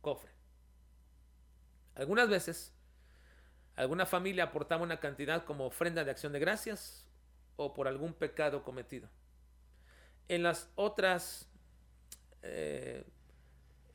cofre. 0.02 0.30
Algunas 1.94 2.28
veces, 2.28 2.74
alguna 3.74 4.04
familia 4.04 4.44
aportaba 4.44 4.82
una 4.82 5.00
cantidad 5.00 5.46
como 5.46 5.64
ofrenda 5.64 6.04
de 6.04 6.10
acción 6.10 6.34
de 6.34 6.38
gracias 6.38 7.08
o 7.56 7.72
por 7.72 7.88
algún 7.88 8.12
pecado 8.12 8.62
cometido. 8.62 9.08
En 10.28 10.42
las 10.42 10.68
otras 10.74 11.48
eh, 12.42 13.06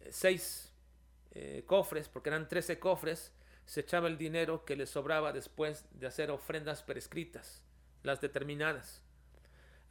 seis 0.09 0.73
eh, 1.35 1.65
cofres, 1.67 2.09
porque 2.09 2.29
eran 2.29 2.47
trece 2.47 2.79
cofres, 2.79 3.31
se 3.65 3.81
echaba 3.81 4.07
el 4.07 4.17
dinero 4.17 4.65
que 4.65 4.75
le 4.75 4.87
sobraba 4.87 5.31
después 5.31 5.85
de 5.91 6.07
hacer 6.07 6.31
ofrendas 6.31 6.81
prescritas, 6.81 7.61
las 8.01 8.21
determinadas. 8.21 9.03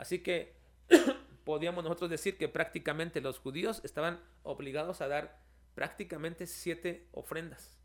Así 0.00 0.20
que 0.20 0.54
podíamos 1.44 1.84
nosotros 1.84 2.08
decir 2.08 2.38
que 2.38 2.48
prácticamente 2.48 3.20
los 3.20 3.38
judíos 3.38 3.82
estaban 3.84 4.18
obligados 4.42 5.02
a 5.02 5.08
dar 5.08 5.38
prácticamente 5.74 6.46
siete 6.46 7.06
ofrendas 7.12 7.78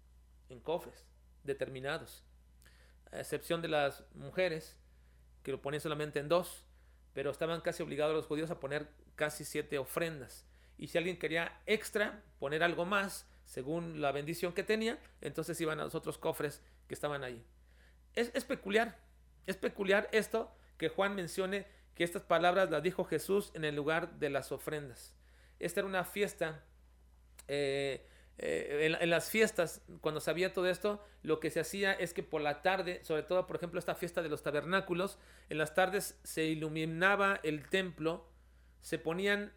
en 0.47 0.61
cofres 0.61 1.05
determinados, 1.43 2.23
a 3.11 3.19
excepción 3.19 3.61
de 3.61 3.67
las 3.67 4.05
mujeres, 4.13 4.79
que 5.43 5.51
lo 5.51 5.61
ponían 5.61 5.81
solamente 5.81 6.19
en 6.19 6.29
dos, 6.29 6.63
pero 7.13 7.31
estaban 7.31 7.59
casi 7.59 7.83
obligados 7.83 8.15
los 8.15 8.27
judíos 8.27 8.49
a 8.49 8.61
poner 8.61 8.87
casi 9.15 9.43
siete 9.43 9.77
ofrendas. 9.77 10.45
Y 10.77 10.87
si 10.87 10.97
alguien 10.97 11.19
quería 11.19 11.59
extra, 11.65 12.23
poner 12.39 12.63
algo 12.63 12.85
más, 12.85 13.29
según 13.43 13.99
la 13.99 14.13
bendición 14.13 14.53
que 14.53 14.63
tenía, 14.63 14.99
entonces 15.19 15.59
iban 15.59 15.81
a 15.81 15.83
los 15.83 15.95
otros 15.95 16.17
cofres 16.17 16.61
que 16.87 16.93
estaban 16.93 17.25
ahí. 17.25 17.45
Es, 18.13 18.31
es 18.33 18.45
peculiar, 18.45 18.97
es 19.47 19.57
peculiar 19.57 20.07
esto 20.13 20.55
que 20.77 20.87
Juan 20.87 21.13
mencione 21.13 21.75
que 21.95 22.03
estas 22.03 22.23
palabras 22.23 22.69
las 22.69 22.83
dijo 22.83 23.05
Jesús 23.05 23.51
en 23.53 23.65
el 23.65 23.75
lugar 23.75 24.19
de 24.19 24.29
las 24.29 24.51
ofrendas. 24.51 25.15
Esta 25.59 25.79
era 25.79 25.87
una 25.87 26.03
fiesta 26.03 26.63
eh, 27.47 28.05
eh, 28.37 28.97
en, 28.99 29.09
las 29.09 29.29
fiestas, 29.29 29.81
cuando 30.01 30.19
sabía 30.19 30.51
todo 30.51 30.67
esto, 30.67 31.01
lo 31.23 31.39
que 31.39 31.49
se 31.49 31.61
hacía 31.61 31.93
es 31.93 32.13
que 32.13 32.21
por 32.21 32.41
la 32.41 32.61
tarde, 32.61 32.99
sobre 33.03 33.23
todo 33.23 33.47
por 33.47 33.55
ejemplo 33.55 33.79
esta 33.79 33.95
fiesta 33.95 34.21
de 34.21 34.29
los 34.29 34.43
tabernáculos, 34.43 35.17
en 35.49 35.57
las 35.57 35.73
tardes 35.73 36.19
se 36.23 36.43
iluminaba 36.43 37.39
el 37.43 37.69
templo, 37.69 38.27
se 38.81 38.99
ponían 38.99 39.53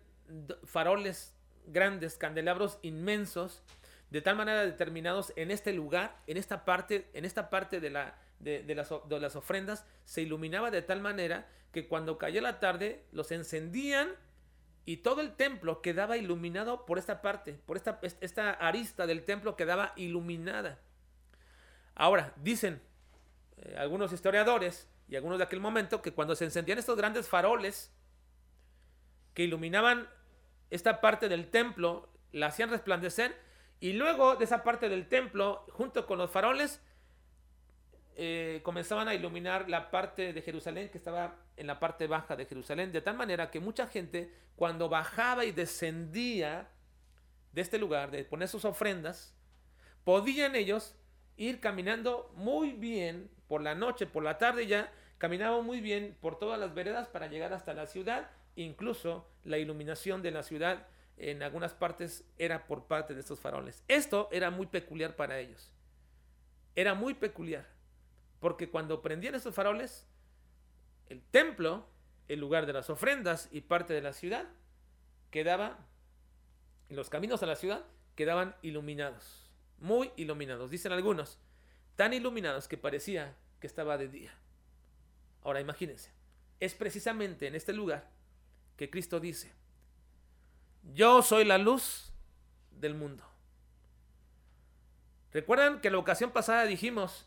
faroles 0.65 1.35
grandes, 1.67 2.17
candelabros 2.17 2.79
inmensos, 2.83 3.63
de 4.11 4.23
tal 4.23 4.37
manera 4.37 4.65
determinados 4.65 5.33
en 5.35 5.51
este 5.51 5.73
lugar, 5.73 6.17
en 6.29 6.37
esta 6.37 6.65
parte, 6.65 7.11
en 7.15 7.25
esta 7.25 7.51
parte 7.51 7.81
de, 7.81 7.91
la, 7.91 8.17
de, 8.41 8.75
las, 8.75 8.89
de 9.09 9.21
las 9.21 9.37
ofrendas, 9.37 9.85
se 10.05 10.23
iluminaba 10.23 10.71
de 10.71 10.83
tal 10.83 11.01
manera 11.01 11.49
que 11.73 11.89
cuando 11.89 12.19
caía 12.19 12.41
la 12.41 12.61
tarde 12.61 13.05
los 13.13 13.31
encendían 13.33 14.11
y 14.85 14.99
todo 14.99 15.21
el 15.21 15.35
templo 15.35 15.83
quedaba 15.83 16.17
iluminado 16.17 16.87
por 16.87 16.99
esta 16.99 17.21
parte, 17.21 17.53
por 17.67 17.77
esta, 17.77 18.01
esta 18.21 18.53
arista 18.53 19.07
del 19.07 19.25
templo 19.25 19.57
quedaba 19.57 19.93
iluminada. 19.97 20.79
Ahora, 21.95 22.33
dicen 22.37 22.81
eh, 23.59 23.77
algunos 23.77 24.13
historiadores 24.13 24.89
y 25.09 25.17
algunos 25.17 25.39
de 25.39 25.45
aquel 25.45 25.61
momento 25.61 26.01
que 26.01 26.13
cuando 26.13 26.37
se 26.37 26.45
encendían 26.45 26.79
estos 26.79 26.97
grandes 26.97 27.29
faroles 27.29 27.93
que 29.35 29.43
iluminaban 29.43 30.09
esta 30.71 31.01
parte 31.01 31.29
del 31.29 31.49
templo, 31.49 32.09
la 32.33 32.47
hacían 32.47 32.71
resplandecer 32.71 33.37
y 33.81 33.93
luego 33.93 34.37
de 34.37 34.45
esa 34.45 34.65
parte 34.65 34.89
del 34.89 35.09
templo, 35.09 35.65
junto 35.71 36.07
con 36.07 36.19
los 36.19 36.31
faroles, 36.31 36.81
eh, 38.21 38.63
comenzaban 38.65 39.07
a 39.07 39.15
iluminar 39.15 39.69
la 39.69 39.93
parte 39.93 40.33
de 40.33 40.43
Jerusalén 40.43 40.89
que 40.89 40.99
estaba 40.99 41.37
en 41.57 41.69
la 41.69 41.79
parte 41.79 42.09
baja 42.09 42.35
de 42.35 42.47
Jerusalén, 42.47 42.91
de 42.91 43.01
tal 43.01 43.17
manera 43.17 43.53
que 43.53 43.61
mucha 43.61 43.87
gente 43.87 44.35
cuando 44.57 44.89
bajaba 44.89 45.45
y 45.45 45.53
descendía 45.53 46.69
de 47.53 47.61
este 47.61 47.79
lugar, 47.79 48.11
de 48.11 48.25
poner 48.25 48.49
sus 48.49 48.65
ofrendas, 48.65 49.37
podían 50.03 50.57
ellos 50.57 50.97
ir 51.37 51.61
caminando 51.61 52.33
muy 52.35 52.73
bien 52.73 53.31
por 53.47 53.63
la 53.63 53.77
noche, 53.77 54.05
por 54.05 54.25
la 54.25 54.37
tarde 54.37 54.67
ya, 54.67 54.93
caminaban 55.19 55.65
muy 55.65 55.81
bien 55.81 56.17
por 56.21 56.41
todas 56.41 56.59
las 56.59 56.75
veredas 56.75 57.07
para 57.07 57.29
llegar 57.29 57.53
hasta 57.53 57.73
la 57.73 57.87
ciudad, 57.87 58.33
incluso 58.57 59.29
la 59.45 59.59
iluminación 59.59 60.23
de 60.23 60.33
la 60.33 60.43
ciudad 60.43 60.89
en 61.19 61.45
algunas 61.45 61.73
partes 61.73 62.25
era 62.37 62.67
por 62.67 62.89
parte 62.89 63.15
de 63.15 63.21
estos 63.21 63.39
faroles. 63.39 63.85
Esto 63.87 64.29
era 64.33 64.51
muy 64.51 64.67
peculiar 64.67 65.15
para 65.15 65.39
ellos. 65.39 65.73
Era 66.75 66.95
muy 66.95 67.15
peculiar. 67.15 67.78
Porque 68.41 68.71
cuando 68.71 69.03
prendían 69.03 69.35
esos 69.35 69.55
faroles, 69.55 70.07
el 71.07 71.23
templo, 71.23 71.87
el 72.29 72.41
lugar 72.41 72.67
de 72.67 72.73
las 72.73 72.91
ofrendas 72.91 73.49
y 73.51 73.63
parte 73.63 73.95
de 73.95 74.03
la 74.03 74.13
ciudad, 74.13 74.47
quedaba, 75.31 75.79
los 76.89 77.11
caminos 77.11 77.43
a 77.43 77.47
la 77.47 77.57
ciudad 77.57 77.85
quedaban 78.15 78.57
iluminados, 78.63 79.49
muy 79.79 80.11
iluminados, 80.17 80.71
dicen 80.71 80.93
algunos, 80.93 81.39
tan 81.97 82.13
iluminados 82.13 82.69
que 82.69 82.77
parecía 82.77 83.37
que 83.61 83.67
estaba 83.67 83.97
de 83.97 84.09
día. 84.09 84.35
Ahora 85.43 85.61
imagínense, 85.61 86.13
es 86.61 86.75
precisamente 86.75 87.47
en 87.47 87.55
este 87.55 87.73
lugar 87.73 88.11
que 88.77 88.91
Cristo 88.91 89.21
dice, 89.21 89.53
yo 90.95 91.23
soy 91.23 91.45
la 91.45 91.59
luz 91.59 92.13
del 92.71 92.95
mundo. 92.95 93.25
¿Recuerdan 95.33 95.81
que 95.81 95.91
la 95.91 95.99
ocasión 95.99 96.31
pasada 96.31 96.65
dijimos 96.65 97.27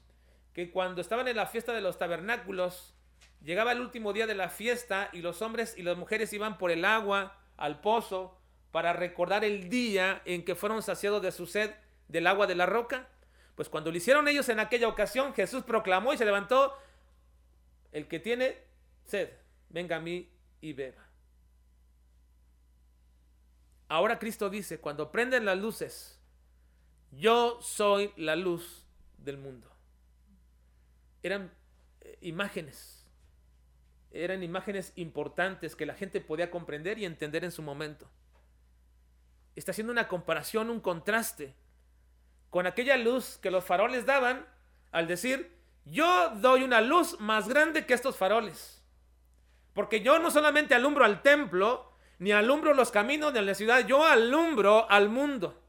que 0.54 0.72
cuando 0.72 1.02
estaban 1.02 1.28
en 1.28 1.38
la 1.38 1.46
fiesta 1.46 1.74
de 1.74 1.82
los 1.82 1.98
tabernáculos, 1.98 2.94
llegaba 3.44 3.72
el 3.72 3.80
último 3.80 4.14
día 4.14 4.28
de 4.28 4.36
la 4.36 4.50
fiesta 4.50 5.10
y 5.14 5.22
los 5.22 5.42
hombres 5.42 5.76
y 5.78 5.84
las 5.84 5.98
mujeres 5.98 6.34
iban 6.34 6.58
por 6.58 6.72
el 6.72 6.86
agua 6.86 7.38
al 7.58 7.80
pozo 7.82 8.38
para 8.72 8.94
recordar 8.94 9.44
el 9.44 9.70
día 9.70 10.22
en 10.26 10.44
que 10.44 10.56
fueron 10.56 10.82
saciados 10.84 11.22
de 11.22 11.32
su 11.32 11.46
sed 11.46 11.72
del 12.08 12.28
agua 12.28 12.48
de 12.48 12.56
la 12.56 12.66
roca. 12.66 13.08
Pues 13.56 13.70
cuando 13.70 13.92
lo 13.92 13.98
hicieron 13.98 14.28
ellos 14.28 14.50
en 14.50 14.60
aquella 14.60 14.88
ocasión, 14.88 15.34
Jesús 15.34 15.64
proclamó 15.64 16.14
y 16.14 16.18
se 16.18 16.26
levantó, 16.26 16.76
el 17.92 18.08
que 18.08 18.20
tiene 18.20 18.58
sed, 19.06 19.30
venga 19.70 19.98
a 19.98 20.00
mí 20.00 20.30
y 20.62 20.74
beba. 20.74 21.06
Ahora 23.90 24.20
Cristo 24.20 24.50
dice, 24.50 24.80
cuando 24.80 25.12
prenden 25.12 25.44
las 25.44 25.58
luces, 25.58 26.18
yo 27.12 27.60
soy 27.62 28.14
la 28.16 28.38
luz 28.38 28.86
del 29.18 29.38
mundo 29.38 29.71
eran 31.24 31.52
eh, 32.02 32.18
imágenes. 32.22 33.08
Eran 34.12 34.44
imágenes 34.44 34.92
importantes 34.96 35.76
que 35.76 35.86
la 35.86 35.94
gente 35.94 36.20
podía 36.22 36.52
comprender 36.52 36.98
y 36.98 37.06
entender 37.06 37.44
en 37.44 37.52
su 37.52 37.62
momento. 37.62 38.10
Está 39.56 39.72
haciendo 39.72 39.94
una 39.94 40.08
comparación, 40.08 40.70
un 40.70 40.80
contraste 40.80 41.56
con 42.50 42.68
aquella 42.68 42.98
luz 42.98 43.38
que 43.38 43.52
los 43.52 43.64
faroles 43.64 44.06
daban 44.06 44.46
al 44.92 45.08
decir, 45.08 45.58
yo 45.86 46.32
doy 46.36 46.64
una 46.64 46.82
luz 46.82 47.20
más 47.20 47.48
grande 47.48 47.86
que 47.86 47.94
estos 47.94 48.18
faroles. 48.18 48.84
Porque 49.74 50.02
yo 50.02 50.20
no 50.20 50.32
solamente 50.32 50.76
alumbro 50.76 51.06
al 51.06 51.22
templo, 51.22 51.94
ni 52.20 52.32
alumbro 52.32 52.74
los 52.74 52.92
caminos 52.92 53.34
de 53.34 53.42
la 53.42 53.56
ciudad, 53.56 53.86
yo 53.88 54.06
alumbro 54.06 54.90
al 54.90 55.10
mundo. 55.10 55.62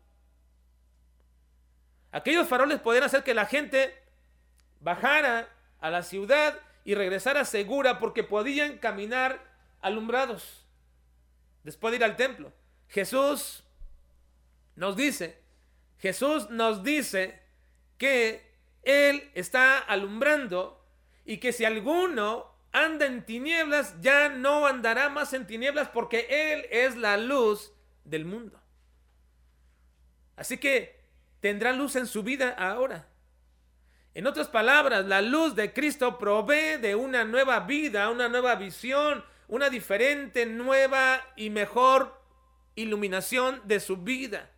Aquellos 2.10 2.48
faroles 2.48 2.80
podían 2.80 3.04
hacer 3.04 3.22
que 3.22 3.32
la 3.32 3.46
gente 3.46 4.01
bajara 4.82 5.48
a 5.80 5.90
la 5.90 6.02
ciudad 6.02 6.58
y 6.84 6.94
regresara 6.94 7.44
segura 7.44 7.98
porque 7.98 8.24
podían 8.24 8.78
caminar 8.78 9.40
alumbrados 9.80 10.66
después 11.64 11.92
de 11.92 11.96
ir 11.98 12.04
al 12.04 12.16
templo. 12.16 12.52
Jesús 12.88 13.64
nos 14.76 14.96
dice, 14.96 15.38
Jesús 15.98 16.50
nos 16.50 16.82
dice 16.82 17.40
que 17.98 18.42
Él 18.82 19.30
está 19.34 19.78
alumbrando 19.78 20.84
y 21.24 21.38
que 21.38 21.52
si 21.52 21.64
alguno 21.64 22.50
anda 22.72 23.06
en 23.06 23.24
tinieblas, 23.24 24.00
ya 24.00 24.28
no 24.28 24.66
andará 24.66 25.08
más 25.08 25.32
en 25.32 25.46
tinieblas 25.46 25.88
porque 25.88 26.26
Él 26.28 26.66
es 26.70 26.96
la 26.96 27.16
luz 27.16 27.72
del 28.04 28.24
mundo. 28.24 28.60
Así 30.36 30.58
que 30.58 31.00
tendrá 31.40 31.72
luz 31.72 31.96
en 31.96 32.06
su 32.06 32.22
vida 32.22 32.50
ahora. 32.50 33.06
En 34.14 34.26
otras 34.26 34.48
palabras, 34.48 35.06
la 35.06 35.22
luz 35.22 35.54
de 35.54 35.72
Cristo 35.72 36.18
provee 36.18 36.76
de 36.76 36.94
una 36.94 37.24
nueva 37.24 37.60
vida, 37.60 38.10
una 38.10 38.28
nueva 38.28 38.56
visión, 38.56 39.24
una 39.48 39.70
diferente, 39.70 40.44
nueva 40.44 41.24
y 41.34 41.48
mejor 41.48 42.20
iluminación 42.74 43.62
de 43.64 43.80
su 43.80 43.96
vida. 43.96 44.50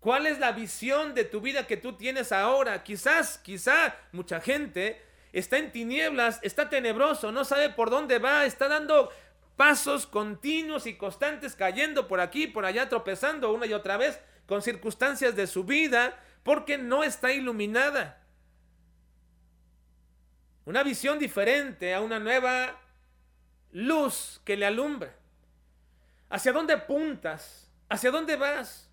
¿Cuál 0.00 0.26
es 0.26 0.38
la 0.38 0.52
visión 0.52 1.14
de 1.14 1.24
tu 1.24 1.40
vida 1.40 1.66
que 1.66 1.76
tú 1.76 1.92
tienes 1.92 2.32
ahora? 2.32 2.82
Quizás, 2.82 3.38
quizá 3.38 3.96
mucha 4.12 4.40
gente 4.40 5.00
está 5.32 5.58
en 5.58 5.70
tinieblas, 5.70 6.40
está 6.42 6.68
tenebroso, 6.68 7.32
no 7.32 7.44
sabe 7.44 7.68
por 7.70 7.90
dónde 7.90 8.18
va, 8.18 8.46
está 8.46 8.66
dando 8.66 9.10
pasos 9.56 10.06
continuos 10.06 10.86
y 10.86 10.94
constantes, 10.94 11.54
cayendo 11.54 12.08
por 12.08 12.20
aquí, 12.20 12.46
por 12.46 12.64
allá, 12.64 12.88
tropezando 12.88 13.52
una 13.52 13.66
y 13.66 13.74
otra 13.74 13.96
vez 13.98 14.18
con 14.46 14.62
circunstancias 14.62 15.36
de 15.36 15.46
su 15.46 15.64
vida, 15.64 16.18
porque 16.42 16.78
no 16.78 17.04
está 17.04 17.32
iluminada. 17.32 18.21
Una 20.64 20.82
visión 20.82 21.18
diferente 21.18 21.92
a 21.94 22.00
una 22.00 22.18
nueva 22.18 22.78
luz 23.72 24.40
que 24.44 24.56
le 24.56 24.66
alumbra. 24.66 25.14
¿Hacia 26.30 26.52
dónde 26.52 26.72
apuntas? 26.72 27.68
¿Hacia 27.88 28.10
dónde 28.10 28.36
vas? 28.36 28.88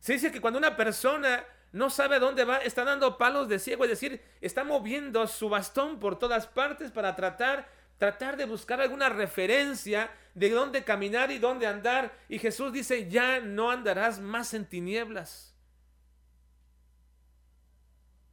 Se 0.00 0.14
dice 0.14 0.32
que 0.32 0.40
cuando 0.40 0.58
una 0.58 0.76
persona 0.76 1.44
no 1.72 1.90
sabe 1.90 2.16
a 2.16 2.18
dónde 2.18 2.44
va, 2.44 2.58
está 2.58 2.84
dando 2.84 3.16
palos 3.16 3.48
de 3.48 3.58
ciego, 3.58 3.84
es 3.84 3.90
decir, 3.90 4.22
está 4.40 4.64
moviendo 4.64 5.26
su 5.26 5.48
bastón 5.48 6.00
por 6.00 6.18
todas 6.18 6.46
partes 6.46 6.90
para 6.90 7.14
tratar, 7.14 7.68
tratar 7.98 8.36
de 8.36 8.46
buscar 8.46 8.80
alguna 8.80 9.08
referencia 9.08 10.10
de 10.34 10.50
dónde 10.50 10.82
caminar 10.82 11.30
y 11.30 11.38
dónde 11.38 11.66
andar. 11.66 12.12
Y 12.28 12.38
Jesús 12.38 12.72
dice, 12.72 13.08
ya 13.08 13.40
no 13.40 13.70
andarás 13.70 14.18
más 14.18 14.52
en 14.54 14.66
tinieblas. 14.66 15.54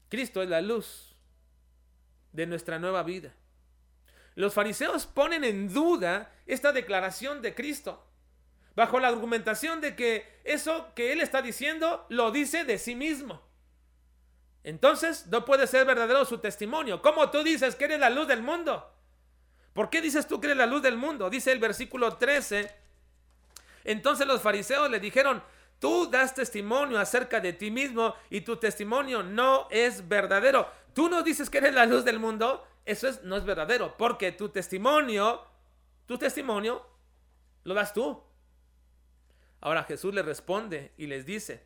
Cristo 0.10 0.42
es 0.42 0.50
la 0.50 0.62
luz 0.62 1.15
de 2.36 2.46
nuestra 2.46 2.80
nueva 2.80 3.04
vida. 3.04 3.34
Los 4.36 4.54
fariseos 4.54 5.06
ponen 5.06 5.44
en 5.44 5.74
duda 5.74 6.32
esta 6.46 6.74
declaración 6.74 7.42
de 7.42 7.56
Cristo, 7.56 8.06
bajo 8.76 9.00
la 9.00 9.08
argumentación 9.08 9.80
de 9.80 9.96
que 9.96 10.42
eso 10.44 10.94
que 10.94 11.14
él 11.14 11.22
está 11.22 11.42
diciendo 11.42 12.06
lo 12.10 12.32
dice 12.32 12.66
de 12.66 12.78
sí 12.78 12.96
mismo. 12.96 13.42
Entonces 14.64 15.28
no 15.28 15.46
puede 15.46 15.68
ser 15.68 15.86
verdadero 15.86 16.26
su 16.26 16.40
testimonio. 16.40 17.02
¿Cómo 17.02 17.30
tú 17.30 17.44
dices 17.44 17.76
que 17.76 17.86
eres 17.86 18.00
la 18.00 18.10
luz 18.10 18.28
del 18.28 18.42
mundo? 18.42 18.92
¿Por 19.74 19.90
qué 19.90 20.02
dices 20.02 20.28
tú 20.28 20.42
que 20.42 20.48
eres 20.48 20.58
la 20.58 20.66
luz 20.66 20.82
del 20.82 20.98
mundo? 20.98 21.30
Dice 21.30 21.52
el 21.52 21.60
versículo 21.60 22.18
13. 22.18 22.70
Entonces 23.86 24.28
los 24.28 24.42
fariseos 24.42 24.90
le 24.90 25.00
dijeron, 25.00 25.44
tú 25.80 26.10
das 26.10 26.34
testimonio 26.34 27.00
acerca 27.00 27.40
de 27.40 27.54
ti 27.54 27.72
mismo 27.72 28.16
y 28.30 28.42
tu 28.42 28.58
testimonio 28.58 29.22
no 29.22 29.68
es 29.70 30.08
verdadero 30.08 30.70
tú 30.96 31.10
no 31.10 31.22
dices 31.22 31.50
que 31.50 31.60
eres 31.60 31.76
la 31.76 31.86
luz 31.86 32.06
del 32.06 32.20
mundo, 32.20 32.66
eso 32.86 33.08
es, 33.08 33.22
no 33.24 33.36
es 33.36 33.44
verdadero, 33.44 33.96
porque 33.98 34.32
tu 34.32 34.50
testimonio, 34.50 35.44
tu 36.08 36.18
testimonio, 36.18 36.84
lo 37.66 37.74
das 37.74 37.94
tú. 37.94 38.24
Ahora 39.60 39.84
Jesús 39.84 40.14
le 40.14 40.24
responde 40.24 40.94
y 40.98 41.08
les 41.08 41.26
dice, 41.26 41.66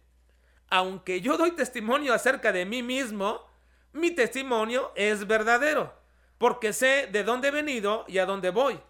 aunque 0.69 1.21
yo 1.21 1.37
doy 1.37 1.51
testimonio 1.51 2.13
acerca 2.13 2.51
de 2.51 2.65
mí 2.65 2.81
mismo, 2.81 3.45
mi 3.93 4.11
testimonio 4.11 4.91
es 4.95 5.27
verdadero, 5.27 5.93
porque 6.39 6.73
sé 6.73 7.07
de 7.11 7.23
dónde 7.23 7.49
he 7.49 7.51
venido 7.51 8.05
y 8.07 8.17
a 8.17 8.25
dónde 8.25 8.49
voy. 8.49 8.81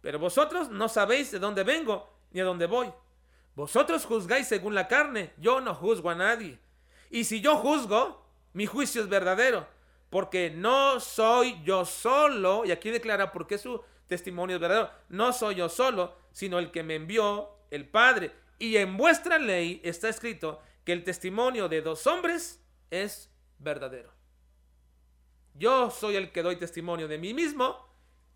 pero 0.00 0.20
vosotros 0.20 0.70
no 0.70 0.88
sabéis 0.88 1.32
de 1.32 1.40
dónde 1.40 1.64
vengo 1.64 2.08
ni 2.30 2.40
a 2.40 2.44
dónde 2.44 2.66
voy. 2.66 2.92
Vosotros 3.56 4.06
juzgáis 4.06 4.46
según 4.46 4.76
la 4.76 4.86
carne, 4.86 5.32
yo 5.38 5.60
no 5.60 5.74
juzgo 5.74 6.10
a 6.10 6.14
nadie. 6.14 6.60
Y 7.10 7.24
si 7.24 7.40
yo 7.40 7.56
juzgo, 7.56 8.24
mi 8.52 8.66
juicio 8.66 9.02
es 9.02 9.08
verdadero, 9.08 9.66
porque 10.10 10.50
no 10.50 11.00
soy 11.00 11.62
yo 11.64 11.84
solo, 11.84 12.64
y 12.64 12.70
aquí 12.70 12.90
declara 12.90 13.32
por 13.32 13.46
qué 13.46 13.58
su 13.58 13.82
testimonio 14.06 14.56
es 14.56 14.60
verdadero, 14.60 14.90
no 15.08 15.32
soy 15.32 15.56
yo 15.56 15.68
solo, 15.68 16.16
sino 16.32 16.58
el 16.58 16.70
que 16.70 16.82
me 16.82 16.94
envió, 16.94 17.50
el 17.70 17.88
Padre. 17.88 18.32
Y 18.58 18.76
en 18.76 18.96
vuestra 18.96 19.38
ley 19.38 19.80
está 19.84 20.08
escrito 20.08 20.60
que 20.84 20.92
el 20.92 21.04
testimonio 21.04 21.68
de 21.68 21.82
dos 21.82 22.06
hombres 22.06 22.64
es 22.90 23.30
verdadero. 23.58 24.12
Yo 25.54 25.90
soy 25.90 26.16
el 26.16 26.32
que 26.32 26.42
doy 26.42 26.56
testimonio 26.56 27.08
de 27.08 27.18
mí 27.18 27.34
mismo 27.34 27.86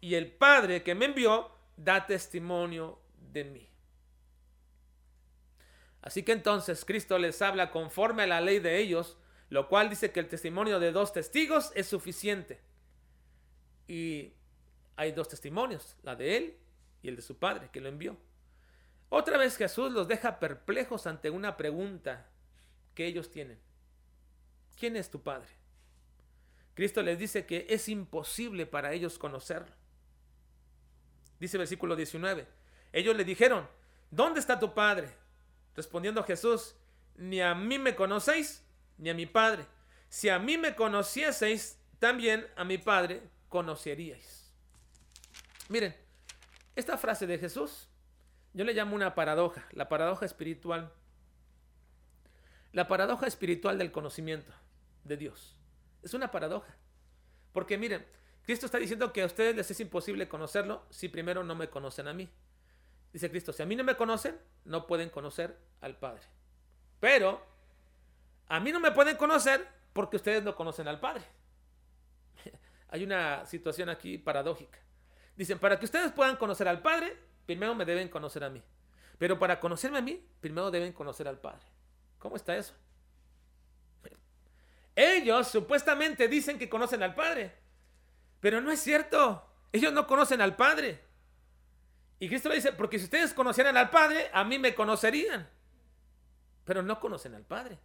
y 0.00 0.16
el 0.16 0.30
Padre 0.30 0.82
que 0.82 0.94
me 0.94 1.06
envió 1.06 1.50
da 1.76 2.06
testimonio 2.06 3.00
de 3.16 3.44
mí. 3.44 3.68
Así 6.02 6.24
que 6.24 6.32
entonces 6.32 6.84
Cristo 6.84 7.16
les 7.18 7.40
habla 7.40 7.70
conforme 7.70 8.24
a 8.24 8.26
la 8.26 8.40
ley 8.40 8.58
de 8.58 8.78
ellos, 8.78 9.16
lo 9.52 9.68
cual 9.68 9.90
dice 9.90 10.12
que 10.12 10.20
el 10.20 10.28
testimonio 10.28 10.80
de 10.80 10.92
dos 10.92 11.12
testigos 11.12 11.72
es 11.74 11.86
suficiente. 11.86 12.58
Y 13.86 14.32
hay 14.96 15.12
dos 15.12 15.28
testimonios, 15.28 15.94
la 16.02 16.16
de 16.16 16.38
él 16.38 16.56
y 17.02 17.08
el 17.08 17.16
de 17.16 17.20
su 17.20 17.36
Padre 17.38 17.68
que 17.70 17.82
lo 17.82 17.90
envió. 17.90 18.16
Otra 19.10 19.36
vez 19.36 19.58
Jesús 19.58 19.92
los 19.92 20.08
deja 20.08 20.38
perplejos 20.38 21.06
ante 21.06 21.28
una 21.28 21.58
pregunta 21.58 22.30
que 22.94 23.04
ellos 23.04 23.30
tienen. 23.30 23.58
¿Quién 24.80 24.96
es 24.96 25.10
tu 25.10 25.22
Padre? 25.22 25.50
Cristo 26.72 27.02
les 27.02 27.18
dice 27.18 27.44
que 27.44 27.66
es 27.68 27.90
imposible 27.90 28.64
para 28.64 28.94
ellos 28.94 29.18
conocerlo. 29.18 29.74
Dice 31.38 31.58
versículo 31.58 31.94
19. 31.94 32.46
Ellos 32.90 33.14
le 33.14 33.24
dijeron, 33.26 33.68
¿dónde 34.10 34.40
está 34.40 34.58
tu 34.58 34.72
Padre? 34.72 35.10
Respondiendo 35.76 36.24
Jesús, 36.24 36.74
ni 37.16 37.42
a 37.42 37.54
mí 37.54 37.78
me 37.78 37.94
conocéis, 37.94 38.61
ni 38.98 39.10
a 39.10 39.14
mi 39.14 39.26
Padre. 39.26 39.66
Si 40.08 40.28
a 40.28 40.38
mí 40.38 40.58
me 40.58 40.74
conocieseis, 40.74 41.78
también 41.98 42.46
a 42.56 42.64
mi 42.64 42.78
Padre 42.78 43.22
conoceríais. 43.48 44.52
Miren, 45.68 45.94
esta 46.74 46.98
frase 46.98 47.26
de 47.26 47.38
Jesús, 47.38 47.88
yo 48.52 48.64
le 48.64 48.74
llamo 48.74 48.94
una 48.94 49.14
paradoja, 49.14 49.66
la 49.72 49.88
paradoja 49.88 50.26
espiritual. 50.26 50.92
La 52.72 52.88
paradoja 52.88 53.26
espiritual 53.26 53.78
del 53.78 53.92
conocimiento 53.92 54.52
de 55.04 55.16
Dios. 55.16 55.56
Es 56.02 56.14
una 56.14 56.30
paradoja. 56.30 56.76
Porque 57.52 57.76
miren, 57.78 58.04
Cristo 58.44 58.66
está 58.66 58.78
diciendo 58.78 59.12
que 59.12 59.22
a 59.22 59.26
ustedes 59.26 59.54
les 59.54 59.70
es 59.70 59.80
imposible 59.80 60.28
conocerlo 60.28 60.84
si 60.90 61.08
primero 61.08 61.44
no 61.44 61.54
me 61.54 61.68
conocen 61.68 62.08
a 62.08 62.12
mí. 62.12 62.28
Dice 63.12 63.30
Cristo, 63.30 63.52
si 63.52 63.62
a 63.62 63.66
mí 63.66 63.76
no 63.76 63.84
me 63.84 63.96
conocen, 63.96 64.38
no 64.64 64.86
pueden 64.86 65.10
conocer 65.10 65.56
al 65.80 65.98
Padre. 65.98 66.22
Pero 66.98 67.46
a 68.48 68.60
mí 68.60 68.72
no 68.72 68.80
me 68.80 68.92
pueden 68.92 69.16
conocer 69.16 69.66
porque 69.92 70.16
ustedes 70.16 70.42
no 70.42 70.54
conocen 70.54 70.88
al 70.88 71.00
Padre. 71.00 71.24
Hay 72.88 73.04
una 73.04 73.44
situación 73.46 73.88
aquí 73.88 74.18
paradójica. 74.18 74.78
Dicen, 75.36 75.58
para 75.58 75.78
que 75.78 75.84
ustedes 75.84 76.12
puedan 76.12 76.36
conocer 76.36 76.68
al 76.68 76.82
Padre, 76.82 77.16
primero 77.46 77.74
me 77.74 77.84
deben 77.84 78.08
conocer 78.08 78.44
a 78.44 78.50
mí. 78.50 78.62
Pero 79.18 79.38
para 79.38 79.60
conocerme 79.60 79.98
a 79.98 80.02
mí, 80.02 80.24
primero 80.40 80.70
deben 80.70 80.92
conocer 80.92 81.28
al 81.28 81.38
Padre. 81.38 81.64
¿Cómo 82.18 82.36
está 82.36 82.56
eso? 82.56 82.74
Ellos 84.94 85.48
supuestamente 85.48 86.28
dicen 86.28 86.58
que 86.58 86.68
conocen 86.68 87.02
al 87.02 87.14
Padre, 87.14 87.52
pero 88.40 88.60
no 88.60 88.70
es 88.70 88.80
cierto. 88.80 89.48
Ellos 89.72 89.92
no 89.92 90.06
conocen 90.06 90.40
al 90.42 90.54
Padre. 90.54 91.00
Y 92.18 92.28
Cristo 92.28 92.50
le 92.50 92.56
dice, 92.56 92.72
porque 92.72 92.98
si 92.98 93.04
ustedes 93.04 93.32
conocieran 93.32 93.76
al 93.76 93.90
Padre, 93.90 94.30
a 94.32 94.44
mí 94.44 94.58
me 94.58 94.74
conocerían. 94.74 95.48
Pero 96.64 96.82
no 96.82 97.00
conocen 97.00 97.34
al 97.34 97.44
Padre. 97.44 97.78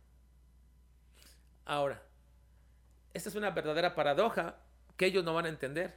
Ahora, 1.68 2.02
esta 3.14 3.28
es 3.28 3.36
una 3.36 3.52
verdadera 3.52 3.94
paradoja 3.94 4.56
que 4.96 5.06
ellos 5.06 5.26
no 5.26 5.34
van 5.34 5.46
a 5.46 5.50
entender. 5.50 5.94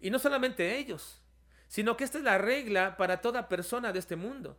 Y 0.00 0.10
no 0.10 0.18
solamente 0.18 0.76
ellos, 0.76 1.22
sino 1.66 1.96
que 1.96 2.04
esta 2.04 2.18
es 2.18 2.24
la 2.24 2.36
regla 2.36 2.98
para 2.98 3.22
toda 3.22 3.48
persona 3.48 3.90
de 3.90 4.00
este 4.00 4.16
mundo. 4.16 4.58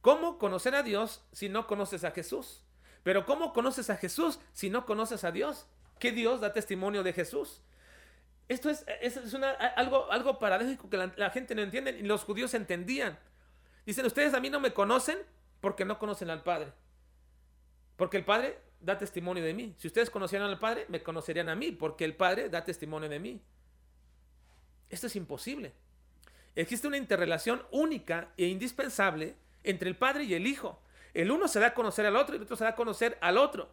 ¿Cómo 0.00 0.38
conocer 0.38 0.74
a 0.74 0.82
Dios 0.82 1.24
si 1.32 1.48
no 1.48 1.68
conoces 1.68 2.02
a 2.02 2.10
Jesús? 2.10 2.64
Pero 3.04 3.24
¿cómo 3.24 3.52
conoces 3.52 3.88
a 3.88 3.96
Jesús 3.96 4.40
si 4.52 4.68
no 4.68 4.84
conoces 4.84 5.22
a 5.22 5.30
Dios? 5.30 5.66
¿Qué 6.00 6.10
Dios 6.10 6.40
da 6.40 6.52
testimonio 6.52 7.04
de 7.04 7.12
Jesús? 7.12 7.62
Esto 8.48 8.70
es, 8.70 8.84
es, 9.00 9.16
algo, 9.76 10.10
algo 10.10 10.40
paradójico 10.40 10.90
que 10.90 10.96
la, 10.96 11.30
gente 11.30 11.54
no 11.54 11.62
entiende 11.62 11.92
y 11.92 12.02
los 12.02 12.24
judíos 12.24 12.52
entendían. 12.54 13.16
Dicen, 13.86 14.04
ustedes 14.04 14.34
a 14.34 14.40
mí 14.40 14.50
no 14.50 14.58
me 14.58 14.74
conocen 14.74 15.18
porque 15.60 15.84
no 15.84 16.00
conocen 16.00 16.30
al 16.30 16.42
Padre. 16.42 16.72
Porque 17.96 18.16
el 18.16 18.24
Padre 18.24 18.58
da 18.84 18.98
testimonio 18.98 19.42
de 19.42 19.54
mí. 19.54 19.74
Si 19.78 19.86
ustedes 19.86 20.10
conocieran 20.10 20.48
al 20.48 20.58
Padre, 20.58 20.86
me 20.88 21.02
conocerían 21.02 21.48
a 21.48 21.54
mí, 21.54 21.72
porque 21.72 22.04
el 22.04 22.14
Padre 22.14 22.48
da 22.48 22.64
testimonio 22.64 23.08
de 23.08 23.18
mí. 23.18 23.40
Esto 24.90 25.06
es 25.06 25.16
imposible. 25.16 25.72
Existe 26.54 26.86
una 26.86 26.96
interrelación 26.96 27.62
única 27.70 28.32
e 28.36 28.46
indispensable 28.46 29.36
entre 29.62 29.88
el 29.88 29.96
Padre 29.96 30.24
y 30.24 30.34
el 30.34 30.46
Hijo. 30.46 30.80
El 31.12 31.30
uno 31.30 31.48
se 31.48 31.60
da 31.60 31.68
a 31.68 31.74
conocer 31.74 32.06
al 32.06 32.16
otro 32.16 32.34
y 32.34 32.38
el 32.38 32.44
otro 32.44 32.56
se 32.56 32.64
da 32.64 32.70
a 32.70 32.76
conocer 32.76 33.18
al 33.20 33.38
otro. 33.38 33.70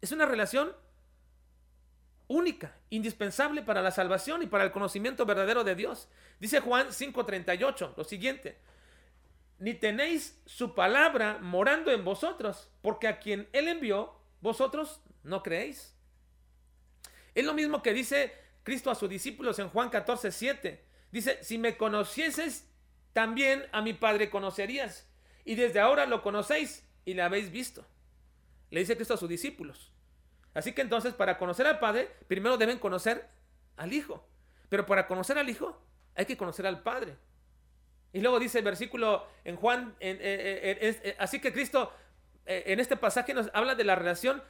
Es 0.00 0.10
una 0.12 0.26
relación 0.26 0.74
única, 2.28 2.76
indispensable 2.90 3.62
para 3.62 3.82
la 3.82 3.90
salvación 3.90 4.42
y 4.42 4.46
para 4.46 4.64
el 4.64 4.72
conocimiento 4.72 5.26
verdadero 5.26 5.64
de 5.64 5.74
Dios. 5.74 6.08
Dice 6.40 6.60
Juan 6.60 6.88
5:38, 6.88 7.94
lo 7.96 8.04
siguiente, 8.04 8.56
ni 9.62 9.74
tenéis 9.74 10.42
su 10.44 10.74
palabra 10.74 11.38
morando 11.40 11.92
en 11.92 12.04
vosotros, 12.04 12.68
porque 12.82 13.06
a 13.06 13.20
quien 13.20 13.48
Él 13.52 13.68
envió, 13.68 14.12
vosotros 14.40 15.00
no 15.22 15.44
creéis. 15.44 15.94
Es 17.36 17.44
lo 17.44 17.54
mismo 17.54 17.80
que 17.80 17.92
dice 17.92 18.34
Cristo 18.64 18.90
a 18.90 18.96
sus 18.96 19.08
discípulos 19.08 19.60
en 19.60 19.68
Juan 19.68 19.88
14:7. 19.88 20.80
Dice, 21.12 21.38
si 21.44 21.58
me 21.58 21.76
conocieses, 21.76 22.68
también 23.12 23.64
a 23.70 23.82
mi 23.82 23.92
Padre 23.92 24.30
conocerías. 24.30 25.08
Y 25.44 25.54
desde 25.54 25.78
ahora 25.78 26.06
lo 26.06 26.22
conocéis 26.22 26.84
y 27.04 27.14
le 27.14 27.22
habéis 27.22 27.52
visto. 27.52 27.86
Le 28.70 28.80
dice 28.80 28.96
Cristo 28.96 29.14
a 29.14 29.18
sus 29.18 29.28
discípulos. 29.28 29.92
Así 30.54 30.72
que 30.72 30.82
entonces 30.82 31.14
para 31.14 31.38
conocer 31.38 31.68
al 31.68 31.78
Padre, 31.78 32.10
primero 32.26 32.58
deben 32.58 32.80
conocer 32.80 33.28
al 33.76 33.92
Hijo. 33.92 34.26
Pero 34.68 34.86
para 34.86 35.06
conocer 35.06 35.38
al 35.38 35.48
Hijo 35.48 35.80
hay 36.16 36.26
que 36.26 36.36
conocer 36.36 36.66
al 36.66 36.82
Padre. 36.82 37.16
Y 38.12 38.20
luego 38.20 38.38
dice 38.38 38.58
el 38.58 38.64
versículo 38.64 39.26
en 39.44 39.56
Juan, 39.56 39.94
eh, 40.00 40.18
eh, 40.20 41.00
eh, 41.04 41.16
así 41.18 41.40
que 41.40 41.52
Cristo 41.52 41.92
en 42.44 42.80
este 42.80 42.96
pasaje 42.96 43.32
nos 43.34 43.48
habla 43.54 43.74
de 43.76 43.84
la 43.84 43.94
relación 43.94 44.42